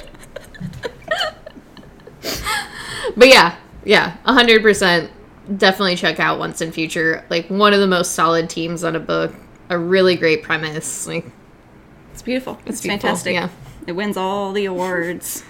[3.15, 5.11] but yeah, yeah, hundred percent.
[5.55, 7.23] Definitely check out Once and Future.
[7.29, 9.35] Like one of the most solid teams on a book.
[9.69, 11.05] A really great premise.
[11.05, 11.27] Like
[12.13, 12.59] It's beautiful.
[12.65, 13.33] It's, beautiful, fantastic.
[13.33, 13.49] yeah.
[13.87, 15.43] It wins all the awards.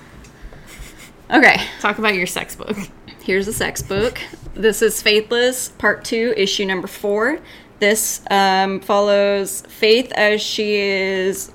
[1.30, 2.78] Okay, talk about your sex book.
[3.22, 4.20] here's a sex book.
[4.54, 7.40] This is Faithless, Part 2, issue number 4.
[7.80, 11.52] This um, follows Faith as she is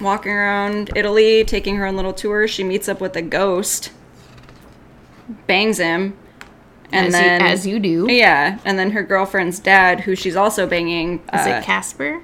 [0.00, 2.48] walking around Italy, taking her own little tour.
[2.48, 3.92] She meets up with a ghost,
[5.46, 6.16] bangs him,
[6.90, 7.40] and as, then.
[7.40, 8.06] you, as you do.
[8.12, 11.20] yeah, and then her girlfriend's dad, who she's also banging.
[11.32, 12.22] Is uh, it Casper?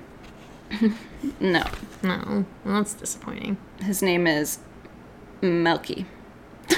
[1.41, 1.65] no,
[2.05, 2.45] No.
[2.65, 3.57] Well, that's disappointing.
[3.81, 4.59] his name is
[5.41, 6.07] Melky.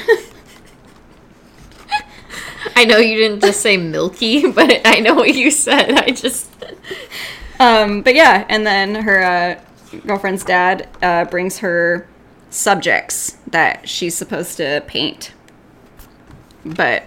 [2.74, 5.92] I know you didn't just say Milky, but I know what you said.
[5.92, 6.50] I just
[7.58, 9.60] Um, but yeah, and then her uh,
[10.06, 12.06] girlfriend's dad uh, brings her
[12.50, 15.32] subjects that she's supposed to paint,
[16.64, 17.04] but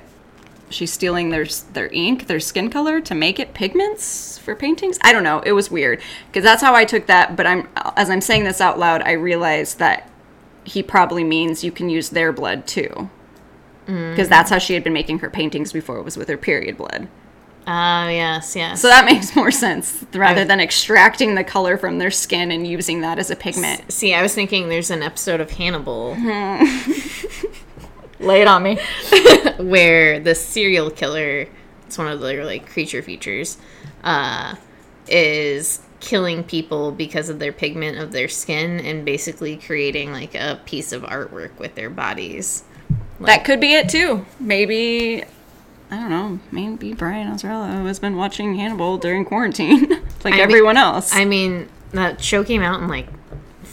[0.69, 4.97] she's stealing their their ink, their skin color to make it pigments for paintings.
[5.01, 5.39] I don't know.
[5.39, 7.35] It was weird because that's how I took that.
[7.35, 10.09] But I'm as I'm saying this out loud, I realized that
[10.63, 13.09] he probably means you can use their blood too,
[13.85, 15.97] because that's how she had been making her paintings before.
[15.97, 17.07] It was with her period blood.
[17.71, 18.81] Ah, yes, yes.
[18.81, 23.01] So that makes more sense rather than extracting the color from their skin and using
[23.01, 23.91] that as a pigment.
[23.91, 26.15] See, I was thinking there's an episode of Hannibal
[28.19, 28.79] Lay it on me.
[29.57, 31.47] where the serial killer,
[31.87, 33.57] it's one of their like creature features,
[34.03, 34.55] uh,
[35.07, 40.59] is killing people because of their pigment of their skin and basically creating like a
[40.65, 42.63] piece of artwork with their bodies.
[43.19, 44.25] That could be it too.
[44.39, 45.23] Maybe
[45.91, 46.39] I don't know.
[46.51, 49.89] Maybe Brian Azzarello has been watching Hannibal during quarantine,
[50.23, 51.13] like I mean- everyone else.
[51.13, 53.07] I mean, that show came out in like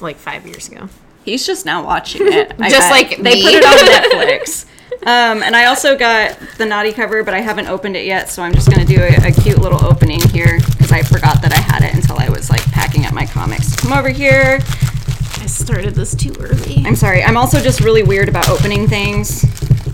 [0.00, 0.88] like five years ago.
[1.26, 2.54] He's just now watching it.
[2.58, 2.90] I Just bet.
[2.90, 3.42] like they me.
[3.42, 4.64] put it on Netflix.
[5.02, 8.42] Um, and I also got the naughty cover, but I haven't opened it yet, so
[8.42, 11.58] I'm just gonna do a, a cute little opening here because I forgot that I
[11.58, 13.76] had it until I was like packing up my comics.
[13.76, 14.60] Come over here.
[14.62, 16.82] I started this too early.
[16.86, 17.22] I'm sorry.
[17.22, 19.44] I'm also just really weird about opening things.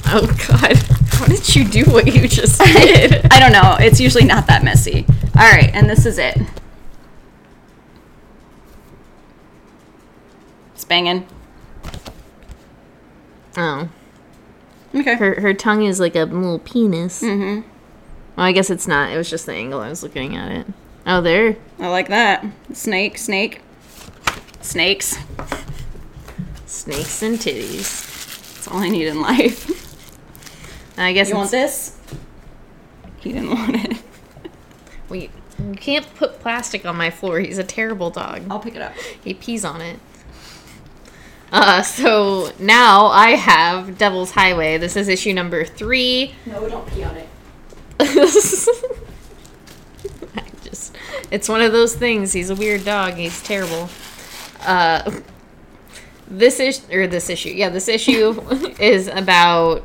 [0.06, 0.76] Oh God,
[1.10, 3.26] how did you do what you just did?
[3.32, 3.76] I don't know.
[3.80, 5.04] It's usually not that messy.
[5.34, 6.38] All right, and this is it.
[10.92, 11.26] Banging.
[13.56, 13.88] oh,
[14.94, 15.14] Okay.
[15.14, 17.22] her her tongue is like a little penis.
[17.22, 17.66] Mm-hmm.
[18.36, 19.10] Well, I guess it's not.
[19.10, 20.66] It was just the angle I was looking at it.
[21.06, 21.56] Oh, there.
[21.78, 22.44] I like that.
[22.74, 23.62] Snake, snake.
[24.60, 25.16] Snakes.
[26.66, 28.54] Snakes and titties.
[28.54, 29.66] That's all I need in life.
[30.98, 31.96] I guess You want this?
[33.20, 34.02] He didn't want it.
[35.08, 37.40] Wait, you can't put plastic on my floor.
[37.40, 38.42] He's a terrible dog.
[38.50, 38.92] I'll pick it up.
[39.24, 39.98] He pees on it.
[41.52, 44.78] Uh, so now I have Devil's Highway.
[44.78, 46.34] This is issue number three.
[46.46, 47.28] No, don't pee on it.
[48.00, 48.06] I
[50.64, 50.96] just,
[51.30, 52.32] it's one of those things.
[52.32, 53.14] He's a weird dog.
[53.14, 53.90] He's terrible.
[54.62, 55.20] Uh,
[56.26, 58.40] this issue, or this issue, yeah, this issue
[58.80, 59.84] is about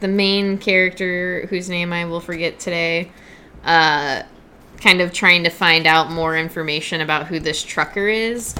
[0.00, 3.12] the main character whose name I will forget today.
[3.62, 4.24] Uh,
[4.80, 8.56] kind of trying to find out more information about who this trucker is,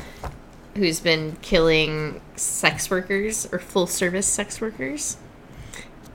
[0.76, 5.16] who's been killing sex workers or full service sex workers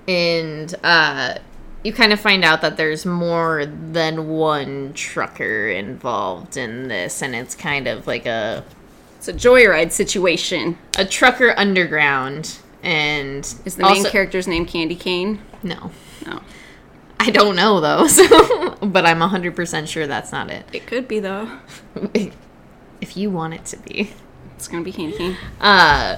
[0.08, 1.36] and uh,
[1.84, 7.36] you kind of find out that there's more than one trucker involved in this, and
[7.36, 8.63] it's kind of like a
[9.17, 10.78] It's a joyride situation.
[10.98, 12.60] a trucker underground.
[12.84, 15.39] And Is the main character's name Candy Cane?
[15.63, 15.91] No,
[16.26, 16.41] No.
[17.20, 18.08] I don't know though.
[18.08, 20.65] So, but I'm hundred percent sure that's not it.
[20.72, 21.60] It could be though.
[23.02, 24.13] if you want it to be.
[24.58, 25.38] It's gonna be Cane.
[25.62, 26.17] Uh,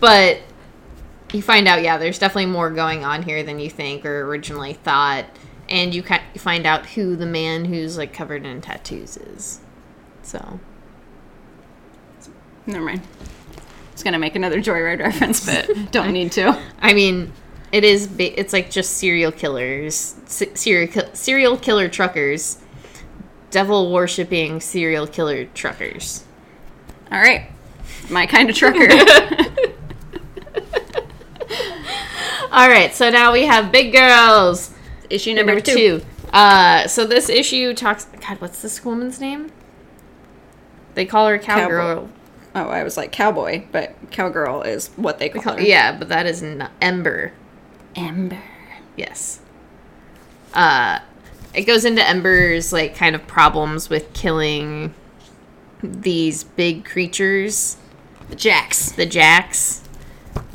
[0.00, 0.40] but
[1.32, 4.72] you find out, yeah, there's definitely more going on here than you think or originally
[4.72, 5.26] thought,
[5.68, 6.02] and you
[6.36, 9.60] find out who the man who's like covered in tattoos is.
[10.22, 10.58] So
[12.66, 13.00] Never mind.
[13.56, 16.60] I was gonna make another joyride reference, but don't need to.
[16.80, 17.32] I mean,
[17.72, 22.58] it is ba- it's like just serial killers, se- serial ki- serial killer truckers,
[23.50, 26.24] devil worshipping serial killer truckers.
[27.12, 27.48] All right,
[28.10, 28.88] my kind of trucker.
[32.52, 34.72] All right, so now we have big girls.
[35.10, 36.00] Issue number, number two.
[36.00, 36.04] two.
[36.32, 38.06] Uh, so this issue talks.
[38.06, 39.52] God, what's this woman's name?
[40.94, 42.08] They call her cowgirl.
[42.54, 45.60] Oh, I was like cowboy, but cowgirl is what they call, Call- her.
[45.62, 47.32] yeah, but that is not Ember.
[47.94, 48.42] Ember.
[48.96, 49.40] Yes.
[50.54, 51.00] Uh,
[51.52, 54.94] it goes into Ember's like kind of problems with killing
[55.82, 57.76] these big creatures,
[58.28, 58.92] The Jacks.
[58.92, 59.82] the Jacks,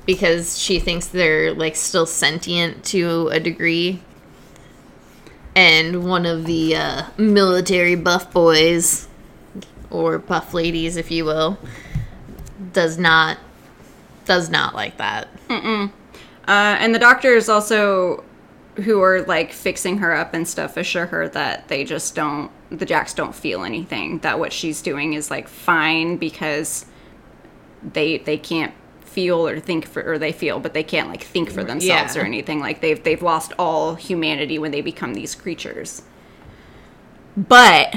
[0.06, 4.02] because she thinks they're like still sentient to a degree.
[5.56, 9.08] And one of the uh, military buff boys,
[9.90, 11.58] or buff ladies, if you will,
[12.74, 13.38] does not
[14.26, 15.28] does not like that.
[15.50, 15.90] Uh,
[16.48, 18.24] and the doctors also,
[18.78, 22.86] who are like fixing her up and stuff, assure her that they just don't, the
[22.86, 24.20] Jacks don't feel anything.
[24.20, 26.86] That what she's doing is like fine because
[27.84, 31.52] they they can't feel or think for, or they feel, but they can't like think
[31.52, 32.22] for themselves Yeah.
[32.22, 32.60] or anything.
[32.60, 36.02] Like they've they've lost all humanity when they become these creatures.
[37.36, 37.94] But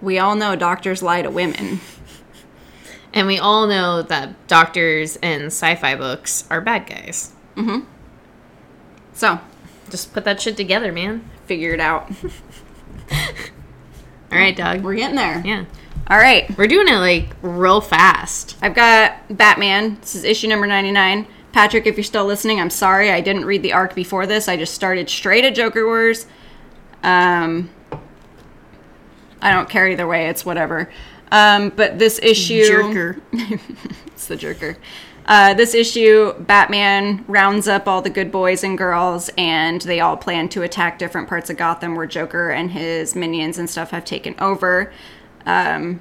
[0.00, 1.80] we all know doctors lie to women.
[3.14, 7.32] And we all know that doctors and sci-fi books are bad guys.
[7.56, 7.80] mm-hmm
[9.12, 9.38] So
[9.90, 11.28] Just put that shit together, man.
[11.46, 12.10] figure it out.
[13.12, 14.82] All right, Doug.
[14.82, 15.42] We're getting there.
[15.44, 15.64] Yeah.
[16.08, 16.56] All right.
[16.56, 18.56] We're doing it like real fast.
[18.62, 19.98] I've got Batman.
[20.00, 21.26] This is issue number 99.
[21.52, 23.10] Patrick, if you're still listening, I'm sorry.
[23.10, 24.48] I didn't read the arc before this.
[24.48, 26.26] I just started straight at Joker Wars.
[27.02, 27.70] Um,
[29.42, 30.28] I don't care either way.
[30.28, 30.90] It's whatever.
[31.30, 32.62] Um, but this issue.
[32.62, 33.20] Jerker.
[34.06, 34.76] it's the jerker.
[35.24, 40.16] Uh, this issue, Batman rounds up all the good boys and girls, and they all
[40.16, 44.04] plan to attack different parts of Gotham where Joker and his minions and stuff have
[44.04, 44.92] taken over.
[45.46, 46.00] Um,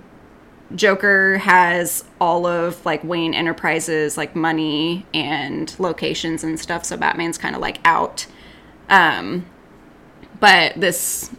[0.75, 7.37] Joker has all of like Wayne Enterprises, like money and locations and stuff, so Batman's
[7.37, 8.25] kind of like out.
[8.89, 9.45] Um,
[10.39, 11.29] but this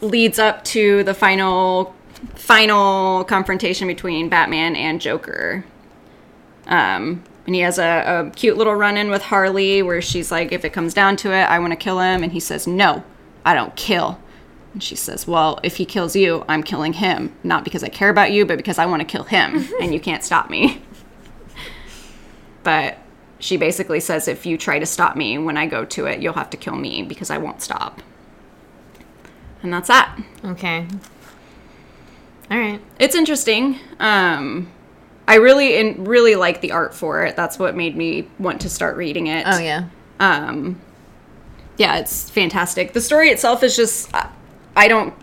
[0.00, 1.94] leads up to the final
[2.34, 5.64] final confrontation between Batman and Joker.
[6.66, 10.52] Um, and he has a, a cute little run in with Harley where she's like,
[10.52, 12.22] if it comes down to it, I want to kill him.
[12.22, 13.02] And he says, no,
[13.44, 14.18] I don't kill.
[14.72, 17.34] And she says, well, if he kills you, I'm killing him.
[17.42, 19.68] Not because I care about you, but because I want to kill him.
[19.80, 20.82] and you can't stop me.
[22.62, 22.98] but
[23.38, 26.34] she basically says, if you try to stop me when I go to it, you'll
[26.34, 28.00] have to kill me because I won't stop.
[29.62, 30.18] And that's that.
[30.44, 30.86] Okay.
[32.50, 32.80] All right.
[32.98, 33.78] It's interesting.
[33.98, 34.70] Um,
[35.32, 37.36] I really and really like the art for it.
[37.36, 39.46] That's what made me want to start reading it.
[39.48, 39.84] Oh yeah.
[40.20, 40.78] Um,
[41.78, 42.92] yeah, it's fantastic.
[42.92, 45.14] The story itself is just I- don't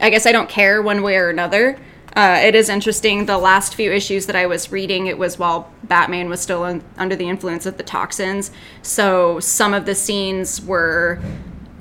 [0.00, 1.78] I guess I don't care one way or another.
[2.16, 3.26] Uh, it is interesting.
[3.26, 6.82] The last few issues that I was reading, it was while Batman was still un-
[6.96, 8.50] under the influence of the toxins.
[8.80, 11.20] So some of the scenes were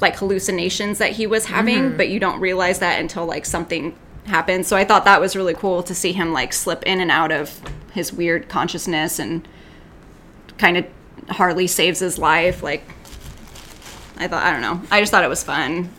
[0.01, 3.95] like hallucinations that he was having, but you don't realize that until like something
[4.29, 4.67] happens.
[4.67, 7.31] So I thought that was really cool to see him like slip in and out
[7.31, 7.59] of
[7.93, 9.47] his weird consciousness and
[10.57, 10.85] kind of
[11.29, 12.63] Harley saves his life.
[12.63, 12.83] Like
[14.17, 14.81] I thought, I don't know.
[14.91, 15.89] I just thought it was fun.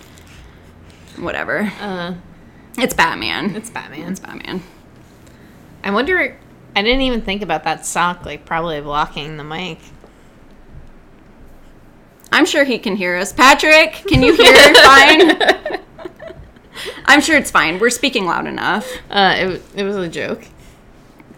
[1.18, 1.70] Whatever.
[1.80, 2.14] Uh,
[2.78, 3.54] It's Batman.
[3.56, 4.10] it's Batman.
[4.10, 4.62] It's Batman.
[5.84, 6.36] I wonder.
[6.76, 9.78] I didn't even think about that sock, like probably blocking the mic.
[12.32, 13.32] I'm sure he can hear us.
[13.32, 15.80] Patrick, can you hear fine?
[17.04, 17.78] I'm sure it's fine.
[17.78, 18.90] We're speaking loud enough.
[19.10, 20.44] Uh, it, it was a joke.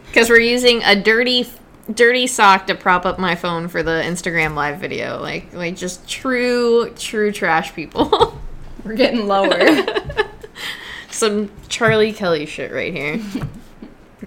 [0.06, 1.48] Because we're using a dirty,
[1.92, 5.20] dirty sock to prop up my phone for the Instagram live video.
[5.20, 8.38] Like, like just true, true trash people.
[8.84, 9.86] We're getting lower.
[11.10, 13.20] Some Charlie Kelly shit right here.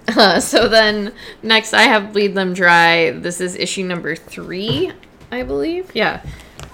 [0.07, 3.09] Uh, so then next I have Bleed Them Dry.
[3.09, 4.91] This is issue number three,
[5.31, 5.89] I believe.
[5.95, 6.21] Yeah.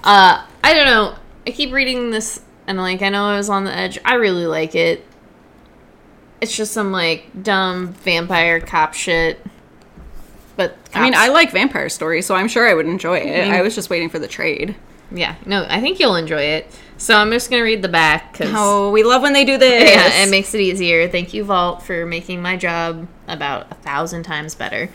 [0.03, 1.15] Uh, I don't know.
[1.47, 3.97] I keep reading this and like I know I was on the edge.
[4.05, 5.05] I really like it.
[6.39, 9.39] It's just some like dumb vampire cop shit.
[10.55, 13.43] But I mean, I like vampire stories, so I'm sure I would enjoy it.
[13.45, 14.75] mean- I was just waiting for the trade.
[15.13, 16.71] yeah no I think you'll enjoy it.
[16.97, 19.89] So I'm just gonna read the back because Oh, we love when they do this.
[19.89, 21.07] Yeah, it makes it easier.
[21.07, 24.89] Thank you, Vault, for making my job about a thousand times better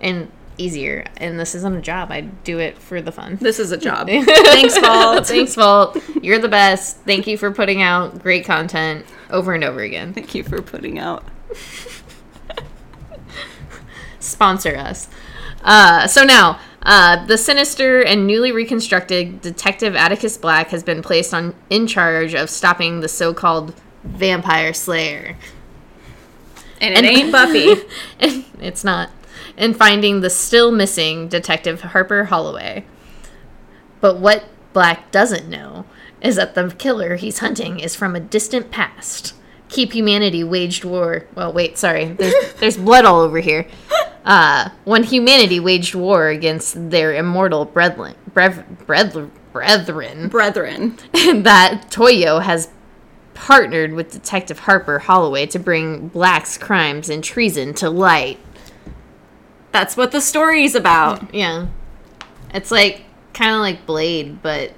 [0.00, 1.04] and easier.
[1.16, 3.38] And this isn't a job; I do it for the fun.
[3.40, 4.08] this is a job.
[4.10, 5.26] Thanks, Vault.
[5.26, 5.96] Thanks, Vault.
[6.22, 6.98] You're the best.
[6.98, 10.12] Thank you for putting out great content over and over again.
[10.12, 11.24] Thank you for putting out.
[14.20, 15.08] Sponsor us.
[15.62, 21.34] Uh, so now, uh, the sinister and newly reconstructed Detective Atticus Black has been placed
[21.34, 25.36] on in charge of stopping the so-called vampire slayer.
[26.80, 27.74] And it ain't Buffy.
[28.60, 29.10] It's not.
[29.58, 32.86] And finding the still missing Detective Harper Holloway.
[34.00, 35.84] But what Black doesn't know
[36.22, 39.34] is that the killer he's hunting is from a distant past.
[39.68, 41.26] Keep humanity waged war.
[41.34, 42.06] Well, wait, sorry.
[42.06, 43.66] There's, there's blood all over here.
[44.24, 50.96] Uh, when humanity waged war against their immortal brethren, brev, brev, brethren, Brethren.
[51.12, 52.68] that Toyo has
[53.34, 58.38] partnered with Detective Harper Holloway to bring Black's crimes and treason to light.
[59.72, 61.34] That's what the story's about.
[61.34, 61.66] Yeah.
[62.54, 63.02] It's like
[63.34, 64.72] kind of like Blade, but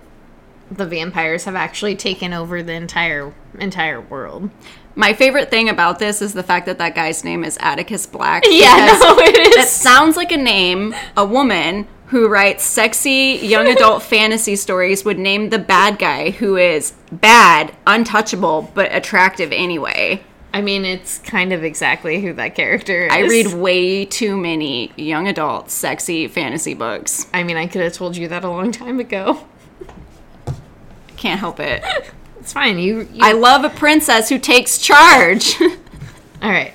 [0.71, 4.51] the vampires have actually taken over the entire entire world.
[4.97, 8.43] My favorite thing about this is the fact that that guy's name is Atticus Black.
[8.49, 9.71] Yeah, because no, it It is.
[9.71, 15.51] sounds like a name a woman who writes sexy young adult fantasy stories would name
[15.51, 20.23] the bad guy who is bad, untouchable, but attractive anyway.
[20.53, 23.13] I mean, it's kind of exactly who that character is.
[23.13, 27.29] I read way too many young adult sexy fantasy books.
[27.33, 29.47] I mean, I could have told you that a long time ago.
[31.17, 31.85] Can't help it.
[32.41, 32.79] It's fine.
[32.79, 35.61] You, you I love a princess who takes charge.
[36.43, 36.73] All right.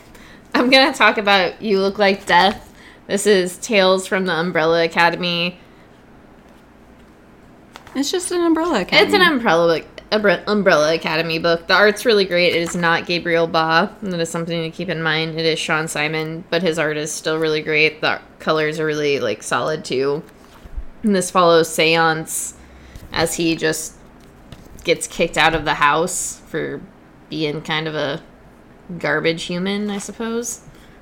[0.54, 2.74] I'm going to talk about You Look Like Death.
[3.08, 5.60] This is Tales from the Umbrella Academy.
[7.96, 8.82] it's just an umbrella.
[8.82, 9.06] Academy.
[9.06, 11.68] It's an Umbrella Umbre- Umbrella Academy book.
[11.68, 12.54] The art's really great.
[12.54, 13.96] It is not Gabriel Ba.
[14.02, 15.40] That is something to keep in mind.
[15.40, 18.02] It is Shaun Simon, but his art is still really great.
[18.02, 20.24] The colors are really like solid too.
[21.04, 22.54] And this follows Seance
[23.12, 23.96] as he just
[24.84, 26.82] gets kicked out of the house for
[27.30, 28.22] being kind of a
[29.00, 30.62] garbage human, I suppose.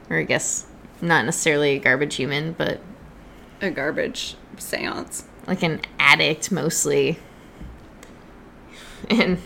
[0.10, 0.66] Or I guess
[1.02, 2.80] not necessarily a garbage human, but
[3.62, 5.26] a garbage seance.
[5.48, 7.20] like an addict mostly.
[9.10, 9.40] And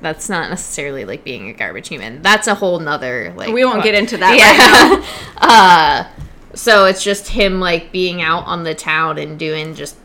[0.00, 2.22] that's not necessarily like being a garbage human.
[2.22, 5.04] That's a whole nother like We won't get into that yeah.
[5.38, 6.08] uh
[6.54, 9.96] so it's just him like being out on the town and doing just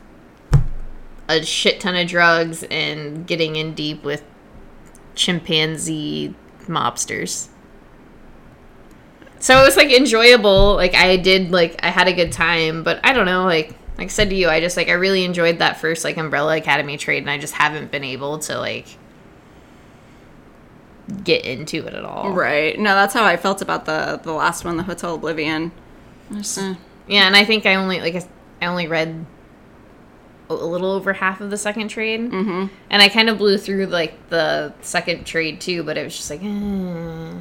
[1.28, 4.24] a shit ton of drugs and getting in deep with
[5.16, 6.36] chimpanzee
[6.66, 7.50] mobsters.
[9.40, 10.76] So it was like enjoyable.
[10.76, 14.06] Like I did like I had a good time, but I don't know, like like
[14.06, 16.98] I said to you, I just like I really enjoyed that first like Umbrella Academy
[16.98, 18.98] trade and I just haven't been able to like
[21.24, 22.32] get into it at all.
[22.32, 22.78] Right.
[22.80, 25.72] No, that's how I felt about the the last one, the Hotel Oblivion.
[26.32, 26.76] Just, uh,
[27.08, 28.28] Yeah, and I think I only like I-
[28.62, 29.26] I only read
[30.50, 32.68] a a little over half of the second trade, mm-hmm.
[32.90, 36.30] and I kind of blew through like the second trade too, but it was just
[36.30, 37.40] like, eh.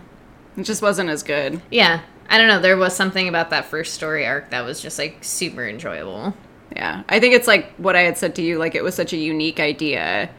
[0.56, 1.60] it just wasn't as good.
[1.70, 2.60] yeah, I don't know.
[2.60, 6.34] There was something about that first story arc that was just like super enjoyable.
[6.74, 7.02] Yeah.
[7.08, 9.16] I think it's like what I had said to you, like it was such a
[9.16, 10.30] unique idea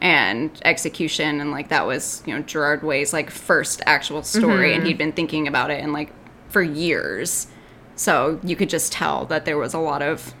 [0.00, 4.86] and execution and like that was, you know, Gerard Way's like first actual story and
[4.86, 6.12] he'd been thinking about it and like
[6.48, 7.46] for years.
[7.94, 10.34] So you could just tell that there was a lot of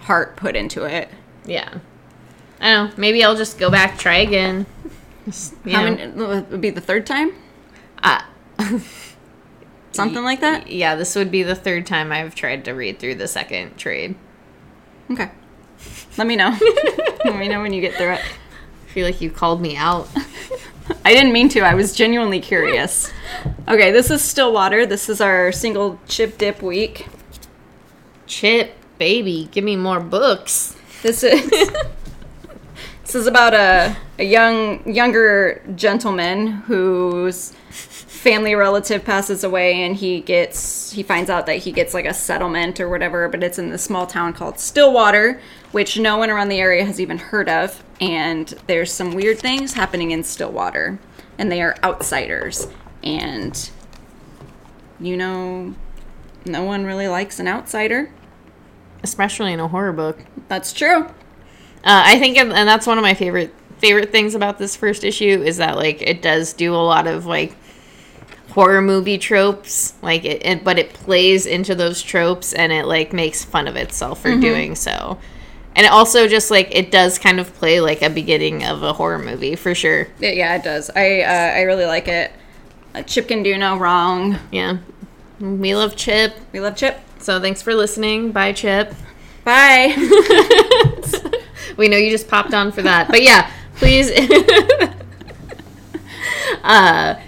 [0.00, 1.08] heart put into it.
[1.44, 1.78] Yeah,
[2.60, 2.94] I don't know.
[2.96, 4.66] Maybe I'll just go back, try again.
[5.24, 5.96] Just, How know.
[5.96, 7.32] many it would be the third time?
[8.02, 8.22] Uh,
[9.92, 10.70] Something like that?
[10.70, 14.14] yeah, this would be the third time I've tried to read through the second trade.
[15.10, 15.30] Okay.
[16.16, 16.56] Let me know.
[17.24, 18.20] Let me know when you get through it.
[18.20, 20.08] I feel like you called me out.
[21.04, 21.60] I didn't mean to.
[21.60, 23.12] I was genuinely curious.
[23.68, 24.86] Okay, this is Stillwater.
[24.86, 27.08] This is our single chip dip week.
[28.26, 30.76] Chip, baby, give me more books.
[31.02, 31.50] This is
[33.02, 37.54] this is about a a young younger gentleman whose
[38.20, 42.12] family relative passes away and he gets he finds out that he gets like a
[42.12, 45.40] settlement or whatever but it's in this small town called Stillwater
[45.72, 47.82] which no one around the area has even heard of.
[48.00, 50.98] And there's some weird things happening in Stillwater
[51.38, 52.66] and they are outsiders.
[53.02, 53.70] And
[55.00, 55.74] you know
[56.44, 58.12] no one really likes an outsider.
[59.02, 60.24] Especially in a horror book.
[60.48, 61.06] that's true.
[61.82, 65.04] Uh, I think, and and that's one of my favorite favorite things about this first
[65.04, 67.56] issue is that like it does do a lot of like
[68.50, 73.12] horror movie tropes, like it, it but it plays into those tropes and it like
[73.12, 75.18] makes fun of itself for doing so.
[75.76, 78.92] And it also just like it does kind of play like a beginning of a
[78.92, 80.08] horror movie for sure.
[80.18, 80.90] Yeah, yeah, it does.
[80.90, 82.32] I uh, I really like it.
[82.94, 84.38] Uh, Chip can do no wrong.
[84.50, 84.78] Yeah,
[85.40, 86.34] we love Chip.
[86.52, 87.00] We love Chip.
[87.18, 88.32] So thanks for listening.
[88.32, 88.94] Bye, Chip.
[89.44, 89.94] Bye.
[91.76, 94.10] We know you just popped on for that, but yeah, please.
[96.62, 97.18] uh,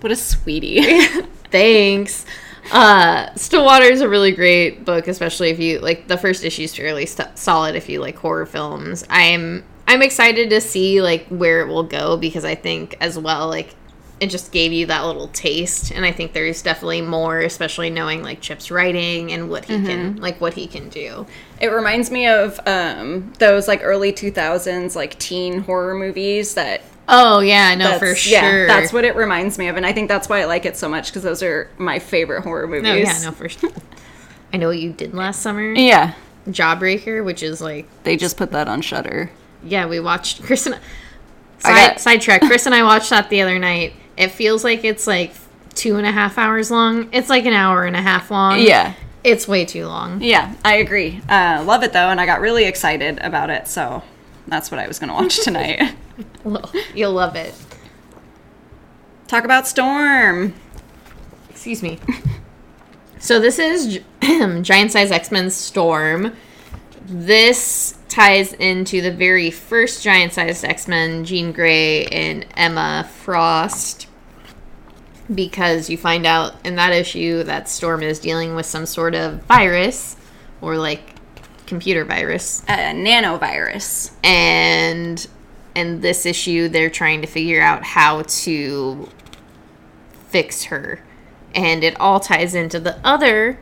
[0.00, 1.00] what a sweetie.
[1.50, 2.26] Thanks.
[2.72, 6.74] Uh, Stillwater is a really great book, especially if you like the first issue is
[6.74, 9.04] fairly st- solid if you like horror films.
[9.10, 13.48] I'm I'm excited to see like where it will go because I think as well
[13.48, 13.74] like
[14.20, 18.22] it just gave you that little taste, and I think there's definitely more, especially knowing
[18.22, 21.26] like Chip's writing and what he can like what he can do.
[21.58, 27.40] it reminds me of um, those like early 2000s like teen horror movies that Oh
[27.40, 28.32] yeah, no for sure.
[28.32, 30.76] Yeah, that's what it reminds me of and I think that's why I like it
[30.76, 32.82] so much because those are my favorite horror movies.
[32.84, 33.70] No, yeah, no for sure.
[34.52, 35.72] I know what you did last summer.
[35.72, 36.14] Yeah.
[36.48, 39.30] Jawbreaker, which is like They just put that on Shudder.
[39.62, 40.78] Yeah, we watched Chris and I
[41.58, 42.40] side, got- sidetrack.
[42.42, 43.92] Chris and I watched that the other night.
[44.16, 45.32] It feels like it's like
[45.74, 47.08] two and a half hours long.
[47.12, 48.60] It's like an hour and a half long.
[48.60, 48.94] Yeah.
[49.22, 50.20] it's way too long.
[50.22, 51.20] Yeah, I agree.
[51.28, 54.02] Uh, love it though, and I got really excited about it, so
[54.50, 55.94] that's what I was going to watch tonight.
[56.44, 57.54] Well, You'll love it.
[59.28, 60.54] Talk about Storm.
[61.48, 61.98] Excuse me.
[63.22, 64.00] So this is
[64.62, 66.34] Giant Size X Men Storm.
[67.04, 74.06] This ties into the very first Giant Sized X Men, Jean Grey and Emma Frost,
[75.32, 79.42] because you find out in that issue that Storm is dealing with some sort of
[79.42, 80.16] virus
[80.62, 81.09] or like
[81.70, 82.62] computer virus.
[82.68, 84.10] A nanovirus.
[84.22, 85.26] and
[85.74, 89.08] in this issue they're trying to figure out how to
[90.28, 91.00] fix her.
[91.54, 93.58] And it all ties into the other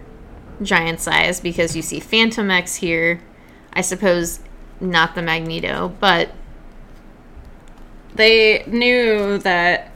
[0.62, 3.20] giant size because you see Phantomex here.
[3.74, 4.40] I suppose
[4.80, 6.30] not the magneto but
[8.14, 9.92] They knew that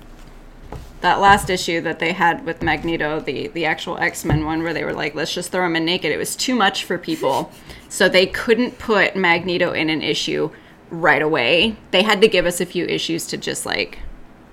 [1.02, 4.72] that last issue that they had with Magneto, the the actual X Men one, where
[4.72, 6.10] they were like, let's just throw him in naked.
[6.10, 7.52] It was too much for people,
[7.88, 10.50] so they couldn't put Magneto in an issue
[10.90, 11.76] right away.
[11.90, 13.98] They had to give us a few issues to just like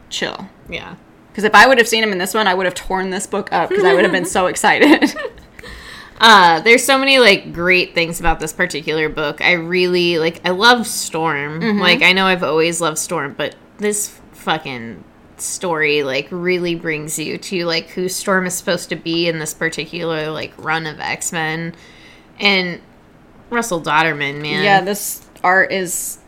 [0.10, 0.50] chill.
[0.68, 0.96] yeah
[1.32, 3.28] Because if I would have seen him in this one, I would have torn this
[3.28, 5.16] book up because I would have been so excited.
[6.22, 9.40] Uh, there's so many like great things about this particular book.
[9.40, 10.42] I really like.
[10.46, 11.62] I love Storm.
[11.62, 11.80] Mm-hmm.
[11.80, 15.02] Like I know I've always loved Storm, but this fucking
[15.42, 19.54] story like really brings you to like who Storm is supposed to be in this
[19.54, 21.76] particular like run of X Men,
[22.40, 22.82] and
[23.50, 24.64] Russell Dauterman, man.
[24.64, 26.20] Yeah, this art is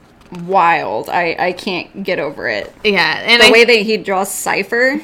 [0.43, 1.09] wild.
[1.09, 2.74] I I can't get over it.
[2.84, 5.01] yeah, and The I, way that he draws Cypher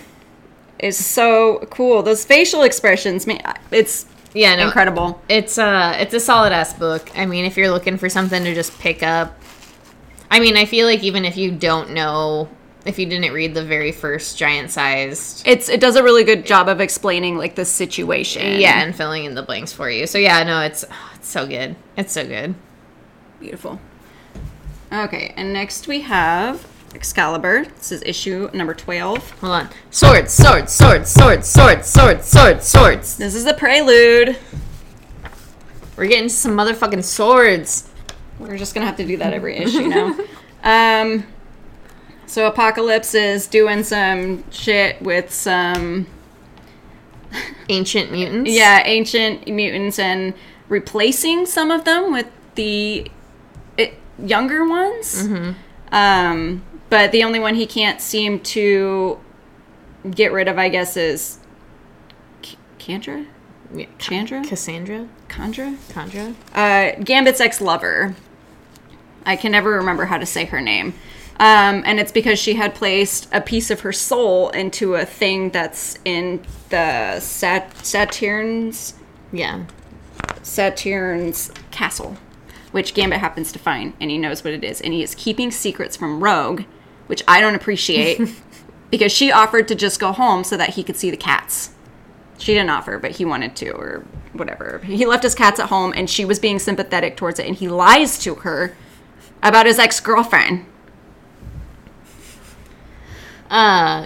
[0.80, 2.04] is so cool.
[2.04, 3.42] Those facial expressions, man,
[3.72, 5.22] it's yeah, no, incredible.
[5.30, 7.10] It's uh it's a solid ass book.
[7.18, 9.38] I mean, if you're looking for something to just pick up,
[10.30, 12.50] I mean, I feel like even if you don't know,
[12.88, 16.46] if you didn't read the very first giant sized it's it does a really good
[16.46, 20.18] job of explaining like the situation yeah and filling in the blanks for you so
[20.18, 22.56] yeah no it's, oh, it's so good it's so good
[23.40, 23.80] beautiful
[24.92, 26.66] okay and next we have
[26.96, 27.66] Excalibur.
[27.78, 29.32] This is issue number 12.
[29.42, 29.70] Hold on.
[29.92, 33.18] Swords, swords, swords, swords, swords, swords, swords, swords.
[33.18, 34.38] This is the prelude.
[35.96, 37.90] We're getting some motherfucking swords.
[38.40, 40.18] We're just going to have to do that every issue now.
[40.64, 41.26] um,
[42.28, 46.06] so Apocalypse is doing some shit with some
[47.70, 48.50] Ancient mutants.
[48.52, 50.34] yeah ancient mutants and
[50.70, 53.10] replacing some of them with the
[53.78, 55.28] it, younger ones.
[55.92, 59.20] Um, but the only one he can't seem to
[60.10, 61.40] get rid of, I guess, is
[62.42, 63.26] K- Chandra.
[63.74, 63.86] Yeah.
[64.00, 64.44] Chandra.
[64.46, 65.76] Cassandra, Chandra.
[65.94, 66.34] Chandra.
[66.56, 68.16] uh, Gambit's ex lover.
[69.26, 70.94] I can never remember how to say her name.
[71.40, 75.52] Um, and it's because she had placed a piece of her soul into a thing
[75.52, 78.96] that's in the Sat- Saturn's
[79.32, 79.66] Yeah.
[80.42, 82.18] Saturn's castle,
[82.72, 85.52] which Gambit happens to find, and he knows what it is, and he is keeping
[85.52, 86.64] secrets from Rogue,
[87.08, 88.20] which I don't appreciate
[88.90, 91.72] because she offered to just go home so that he could see the cats.
[92.40, 94.80] She didn't offer, but he wanted to, or whatever.
[94.84, 97.68] He left his cats at home, and she was being sympathetic towards it, and he
[97.68, 98.76] lies to her
[99.44, 100.66] about his ex girlfriend.
[103.50, 104.06] Uh,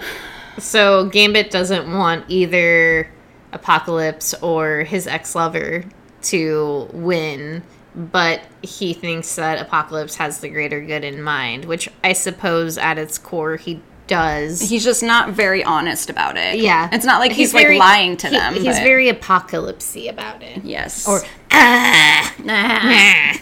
[0.58, 3.10] so Gambit doesn't want either
[3.52, 5.84] Apocalypse or his ex lover
[6.22, 7.62] to win,
[7.94, 12.98] but he thinks that Apocalypse has the greater good in mind, which I suppose at
[12.98, 14.60] its core he does.
[14.60, 16.56] He's just not very honest about it.
[16.58, 18.54] yeah, It's not like he's, very- like lying to he- them.
[18.54, 20.64] He's but- very apocalypsy about it.
[20.64, 21.06] Yes.
[21.08, 21.20] Or
[21.52, 23.38] ah, ah.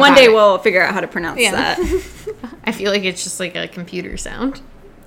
[0.00, 1.52] One day we'll figure out how to pronounce Yeah.
[1.52, 1.78] that.
[2.64, 4.60] I feel like it's just like a computer sound.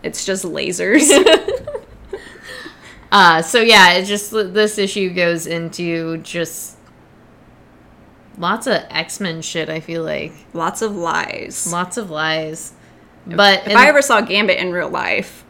[0.03, 1.09] It's just lasers.
[3.13, 6.77] Uh, so yeah, it just this issue goes into just
[8.37, 9.69] lots of X Men shit.
[9.69, 11.69] I feel like Lots of lies.
[11.71, 12.71] lots of lies,
[13.27, 15.43] but If I ever saw Gambit in real life,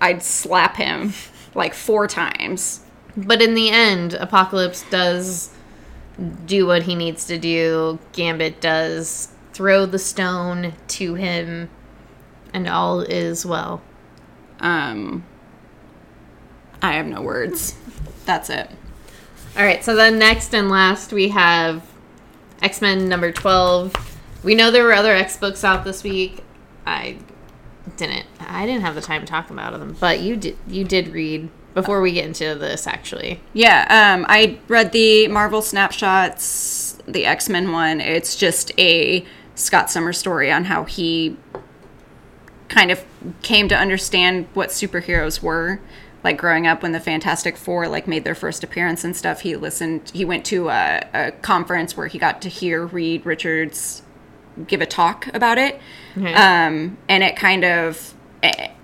[0.00, 1.12] I'd slap him
[1.54, 2.80] like four times.
[3.16, 5.50] but in the end, Apocalypse does
[6.46, 8.00] do what he needs to do.
[8.12, 11.70] Gambit does throw the stone to him,
[12.52, 13.82] and all is well.
[14.64, 15.24] Um,
[16.82, 17.76] I have no words.
[18.24, 18.68] That's it.
[19.56, 21.86] All right, so then next and last we have
[22.60, 23.94] X Men number 12.
[24.42, 26.42] We know there were other X books out this week.
[26.84, 27.18] I
[27.96, 31.08] didn't I didn't have the time to talk about them, but you did you did
[31.08, 33.40] read before we get into this actually.
[33.52, 38.00] Yeah, um, I read the Marvel snapshots, the X Men one.
[38.00, 41.36] It's just a Scott Summers story on how he
[42.74, 43.04] kind of
[43.42, 45.80] came to understand what superheroes were.
[46.24, 49.56] Like growing up when the Fantastic Four like made their first appearance and stuff, he
[49.56, 50.10] listened.
[50.14, 54.02] He went to a, a conference where he got to hear Reed Richards
[54.66, 55.80] give a talk about it,
[56.16, 58.14] um, and it kind of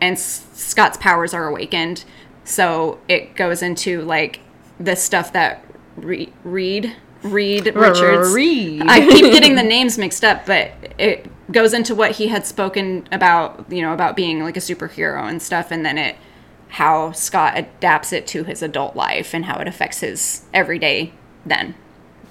[0.00, 2.04] and Scott's powers are awakened,
[2.44, 4.40] so it goes into like
[4.78, 5.64] the stuff that
[5.96, 8.34] Re- Reed Reed Richards.
[8.34, 8.82] Reed.
[8.86, 13.08] I keep getting the names mixed up, but it goes into what he had spoken
[13.10, 16.16] about, you know, about being like a superhero and stuff, and then it
[16.68, 21.12] how Scott adapts it to his adult life and how it affects his everyday
[21.44, 21.74] then.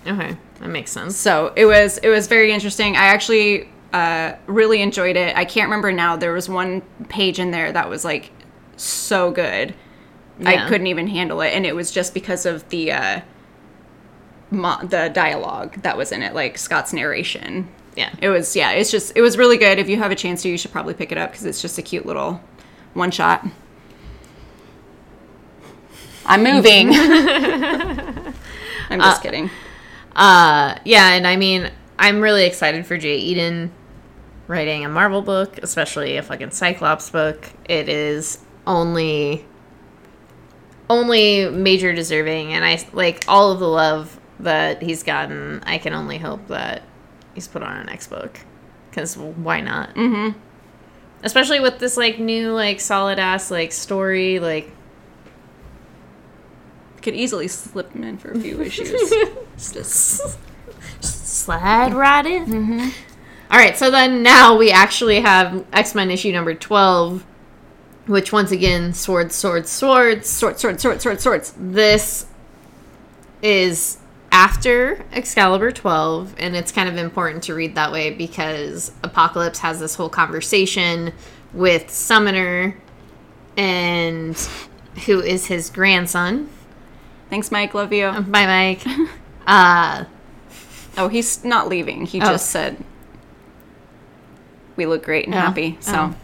[0.07, 1.15] Okay, that makes sense.
[1.17, 2.95] So it was it was very interesting.
[2.95, 5.35] I actually uh, really enjoyed it.
[5.35, 6.15] I can't remember now.
[6.15, 8.31] There was one page in there that was like
[8.77, 9.75] so good.
[10.45, 13.21] I couldn't even handle it, and it was just because of the uh,
[14.51, 17.67] mo- the dialogue that was in it, like Scott's narration.
[17.95, 18.13] Yeah.
[18.21, 18.71] It was yeah.
[18.71, 19.79] It's just it was really good.
[19.79, 21.77] If you have a chance to, you should probably pick it up because it's just
[21.77, 22.41] a cute little
[22.93, 23.45] one shot.
[26.25, 26.89] I'm moving.
[28.89, 29.49] I'm just kidding.
[30.15, 33.69] Uh yeah, and I mean, I'm really excited for Jay Edidin
[34.47, 37.49] writing a Marvel book, especially a fucking Cyclops book.
[37.65, 39.45] It is only
[40.89, 45.93] only major deserving and I like all of the love that he's gotten, I can
[45.93, 46.81] only hope that
[47.39, 48.37] he's put on an next book.
[48.89, 49.95] Because why not?
[49.95, 50.37] Mm-hmm.
[51.23, 54.69] Especially with this like new like solid ass like story like
[57.01, 59.09] Could easily slip him in for a few issues.
[59.57, 60.21] just
[61.01, 62.91] slide right in.
[63.51, 67.25] All right, so then now we actually have X Men issue number twelve,
[68.05, 70.27] which once again swords, swords, swords.
[70.29, 71.53] Swords, swords, swords, swords, swords.
[71.57, 72.25] This
[73.41, 73.98] is
[74.31, 79.79] after Excalibur 12, and it's kind of important to read that way because Apocalypse has
[79.79, 81.13] this whole conversation
[81.53, 82.77] with Summoner
[83.57, 84.35] and
[85.05, 86.49] who is his grandson.
[87.29, 87.73] Thanks, Mike.
[87.73, 88.11] Love you.
[88.11, 88.45] Bye,
[88.85, 88.85] Mike.
[89.47, 90.03] Uh,
[90.95, 92.05] Oh, he's not leaving.
[92.05, 92.25] He Oh.
[92.25, 92.77] just said
[94.75, 95.39] we look great and Oh.
[95.39, 95.77] happy.
[95.79, 96.15] So Oh.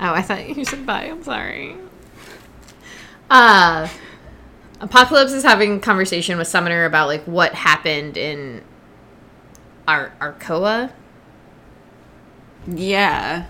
[0.00, 1.04] Oh, I thought you said bye.
[1.04, 1.76] I'm sorry.
[3.30, 3.88] Uh
[4.82, 8.62] Apocalypse is having a conversation with Summoner about like what happened in
[9.86, 10.90] Ar- Arcoa,
[12.66, 13.46] yeah,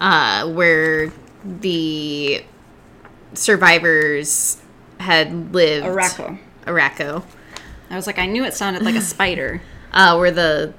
[0.00, 1.12] uh, where
[1.44, 2.44] the
[3.34, 4.60] survivors
[4.98, 5.86] had lived.
[5.86, 6.38] Arakko.
[6.64, 7.24] Arakko.
[7.88, 9.62] I was like, I knew it sounded like a spider.
[9.92, 10.74] Uh, where the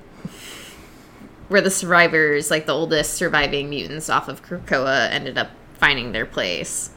[1.48, 6.26] where the survivors, like the oldest surviving mutants off of Krakoa, ended up finding their
[6.26, 6.90] place.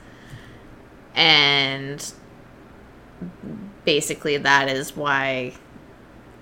[1.14, 2.12] And
[3.84, 5.52] basically that is why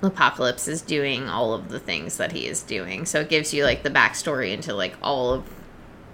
[0.03, 3.05] Apocalypse is doing all of the things that he is doing.
[3.07, 5.45] So it gives you like the backstory into like all of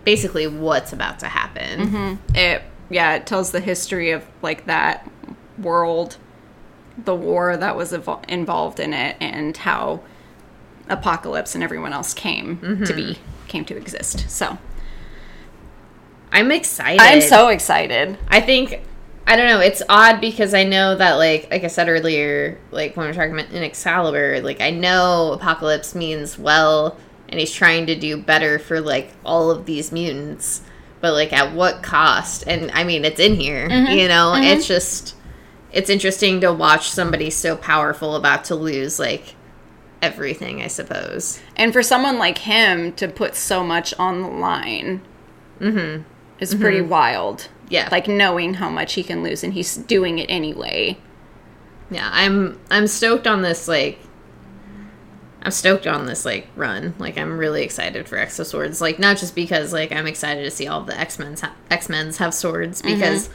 [0.05, 1.81] basically what's about to happen.
[1.81, 2.37] Mm-hmm.
[2.37, 5.11] It yeah, it tells the history of like that
[5.59, 6.17] world,
[7.03, 10.03] the war that was evol- involved in it, and how
[10.89, 13.47] Apocalypse and everyone else came to be, mm-hmm.
[13.49, 14.29] came to exist.
[14.31, 14.59] So
[16.31, 17.01] I'm excited.
[17.01, 18.19] I'm so excited.
[18.29, 18.83] I think
[19.27, 19.61] I don't know.
[19.61, 23.15] It's odd because I know that, like, like I said earlier, like when we are
[23.15, 26.99] talking about in Excalibur, like I know Apocalypse means well,
[27.29, 30.63] and he's trying to do better for like all of these mutants,
[31.01, 32.45] but like at what cost?
[32.47, 33.69] And I mean, it's in here.
[33.69, 33.93] Mm-hmm.
[33.93, 34.45] You know, mm-hmm.
[34.45, 35.17] it's just
[35.73, 39.37] it's interesting to watch somebody so powerful about to lose like
[40.03, 40.61] everything.
[40.61, 41.41] I suppose.
[41.57, 45.01] And for someone like him to put so much on the line
[45.61, 46.03] mm-hmm.
[46.41, 46.89] Is pretty mm-hmm.
[46.89, 47.49] wild.
[47.69, 47.89] Yeah.
[47.91, 50.99] Like knowing how much he can lose and he's doing it anyway.
[51.91, 53.99] Yeah, I'm I'm stoked on this like
[55.43, 56.95] I'm stoked on this like run.
[56.99, 58.81] Like I'm really excited for X of Swords.
[58.81, 62.33] Like not just because like I'm excited to see all the X-Men's ha- X-Men's have
[62.33, 62.95] swords mm-hmm.
[62.95, 63.29] because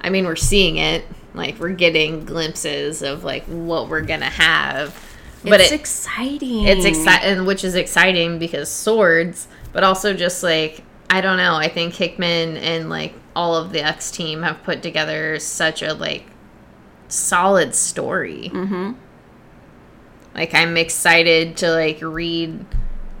[0.00, 1.04] I mean we're seeing it.
[1.34, 4.98] Like we're getting glimpses of like what we're going to have.
[5.44, 6.64] But it's it, exciting.
[6.64, 11.68] it's exciting which is exciting because swords, but also just like I don't know, I
[11.68, 16.24] think Hickman and like all of the X team have put together such a like
[17.08, 18.50] solid story.
[18.52, 18.92] Mm-hmm.
[20.34, 22.64] Like I'm excited to like read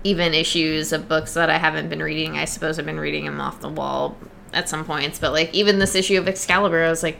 [0.04, 2.36] even issues of books that I haven't been reading.
[2.36, 4.16] I suppose I've been reading them off the wall
[4.52, 7.18] at some points, but like even this issue of Excalibur, I was like,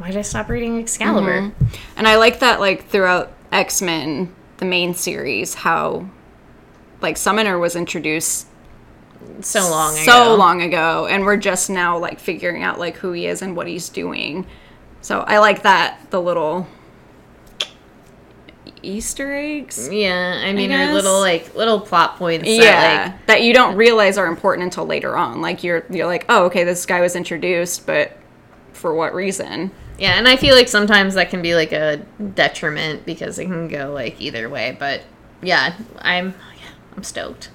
[0.00, 1.52] why did I stop reading Excalibur?
[1.96, 6.08] And I like that, like, throughout X Men, the main series, how,
[7.02, 8.46] like, Summoner was introduced
[9.40, 10.02] So long ago.
[10.04, 13.56] so long ago, and we're just now, like, figuring out, like, who he is and
[13.56, 14.46] what he's doing.
[15.00, 16.66] So I like that, the little
[18.82, 19.88] Easter eggs.
[19.90, 22.48] Yeah, I mean, or little like little plot points.
[22.48, 25.40] Yeah, That, that you don't realize are important until later on.
[25.40, 28.16] Like you're you're like, oh, okay, this guy was introduced, but
[28.72, 29.70] for what reason?
[29.98, 31.98] yeah, and I feel like sometimes that can be like a
[32.34, 34.76] detriment because it can go like either way.
[34.78, 35.02] But
[35.42, 37.50] yeah, I'm yeah, I'm stoked.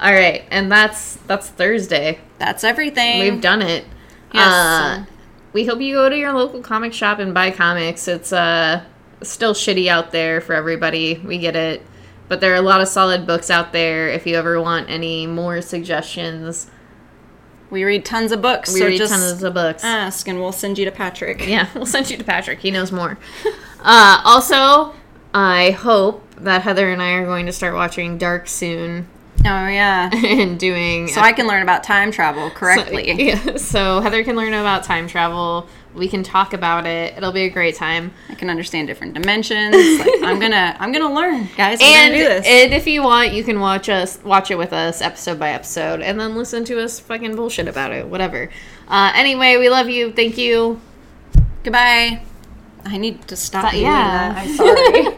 [0.00, 2.20] All right, and that's that's Thursday.
[2.38, 3.20] That's everything.
[3.20, 3.84] We've done it.
[4.32, 4.46] Yes.
[4.46, 5.04] Uh,
[5.52, 8.06] we hope you go to your local comic shop and buy comics.
[8.06, 8.84] It's uh
[9.22, 11.20] still shitty out there for everybody.
[11.24, 11.82] We get it.
[12.28, 14.08] But there are a lot of solid books out there.
[14.08, 16.70] If you ever want any more suggestions,
[17.70, 18.72] we read tons of books.
[18.72, 19.82] we so read just tons of books.
[19.82, 21.46] ask, and we'll send you to Patrick.
[21.46, 22.60] yeah, we'll send you to Patrick.
[22.60, 23.18] He knows more.
[23.80, 24.94] uh, also,
[25.34, 29.08] I hope that Heather and I are going to start watching Dark soon
[29.44, 30.10] Oh yeah.
[30.14, 33.06] and doing So I can learn about time travel correctly.
[33.06, 33.12] So,
[33.50, 35.68] yeah, so Heather can learn about time travel.
[35.94, 37.16] We can talk about it.
[37.16, 38.12] It'll be a great time.
[38.28, 39.74] I can understand different dimensions.
[40.00, 41.78] Like, I'm gonna I'm gonna learn, guys.
[41.80, 42.46] I'm And, gonna do this.
[42.46, 46.00] and if you want, you can watch us watch it with us episode by episode,
[46.02, 48.06] and then listen to us fucking bullshit about it.
[48.06, 48.50] Whatever.
[48.88, 50.12] Uh, anyway, we love you.
[50.12, 50.80] Thank you.
[51.62, 52.22] Goodbye.
[52.84, 53.64] I need to stop.
[53.72, 54.34] But yeah.
[54.36, 55.17] I'm sorry.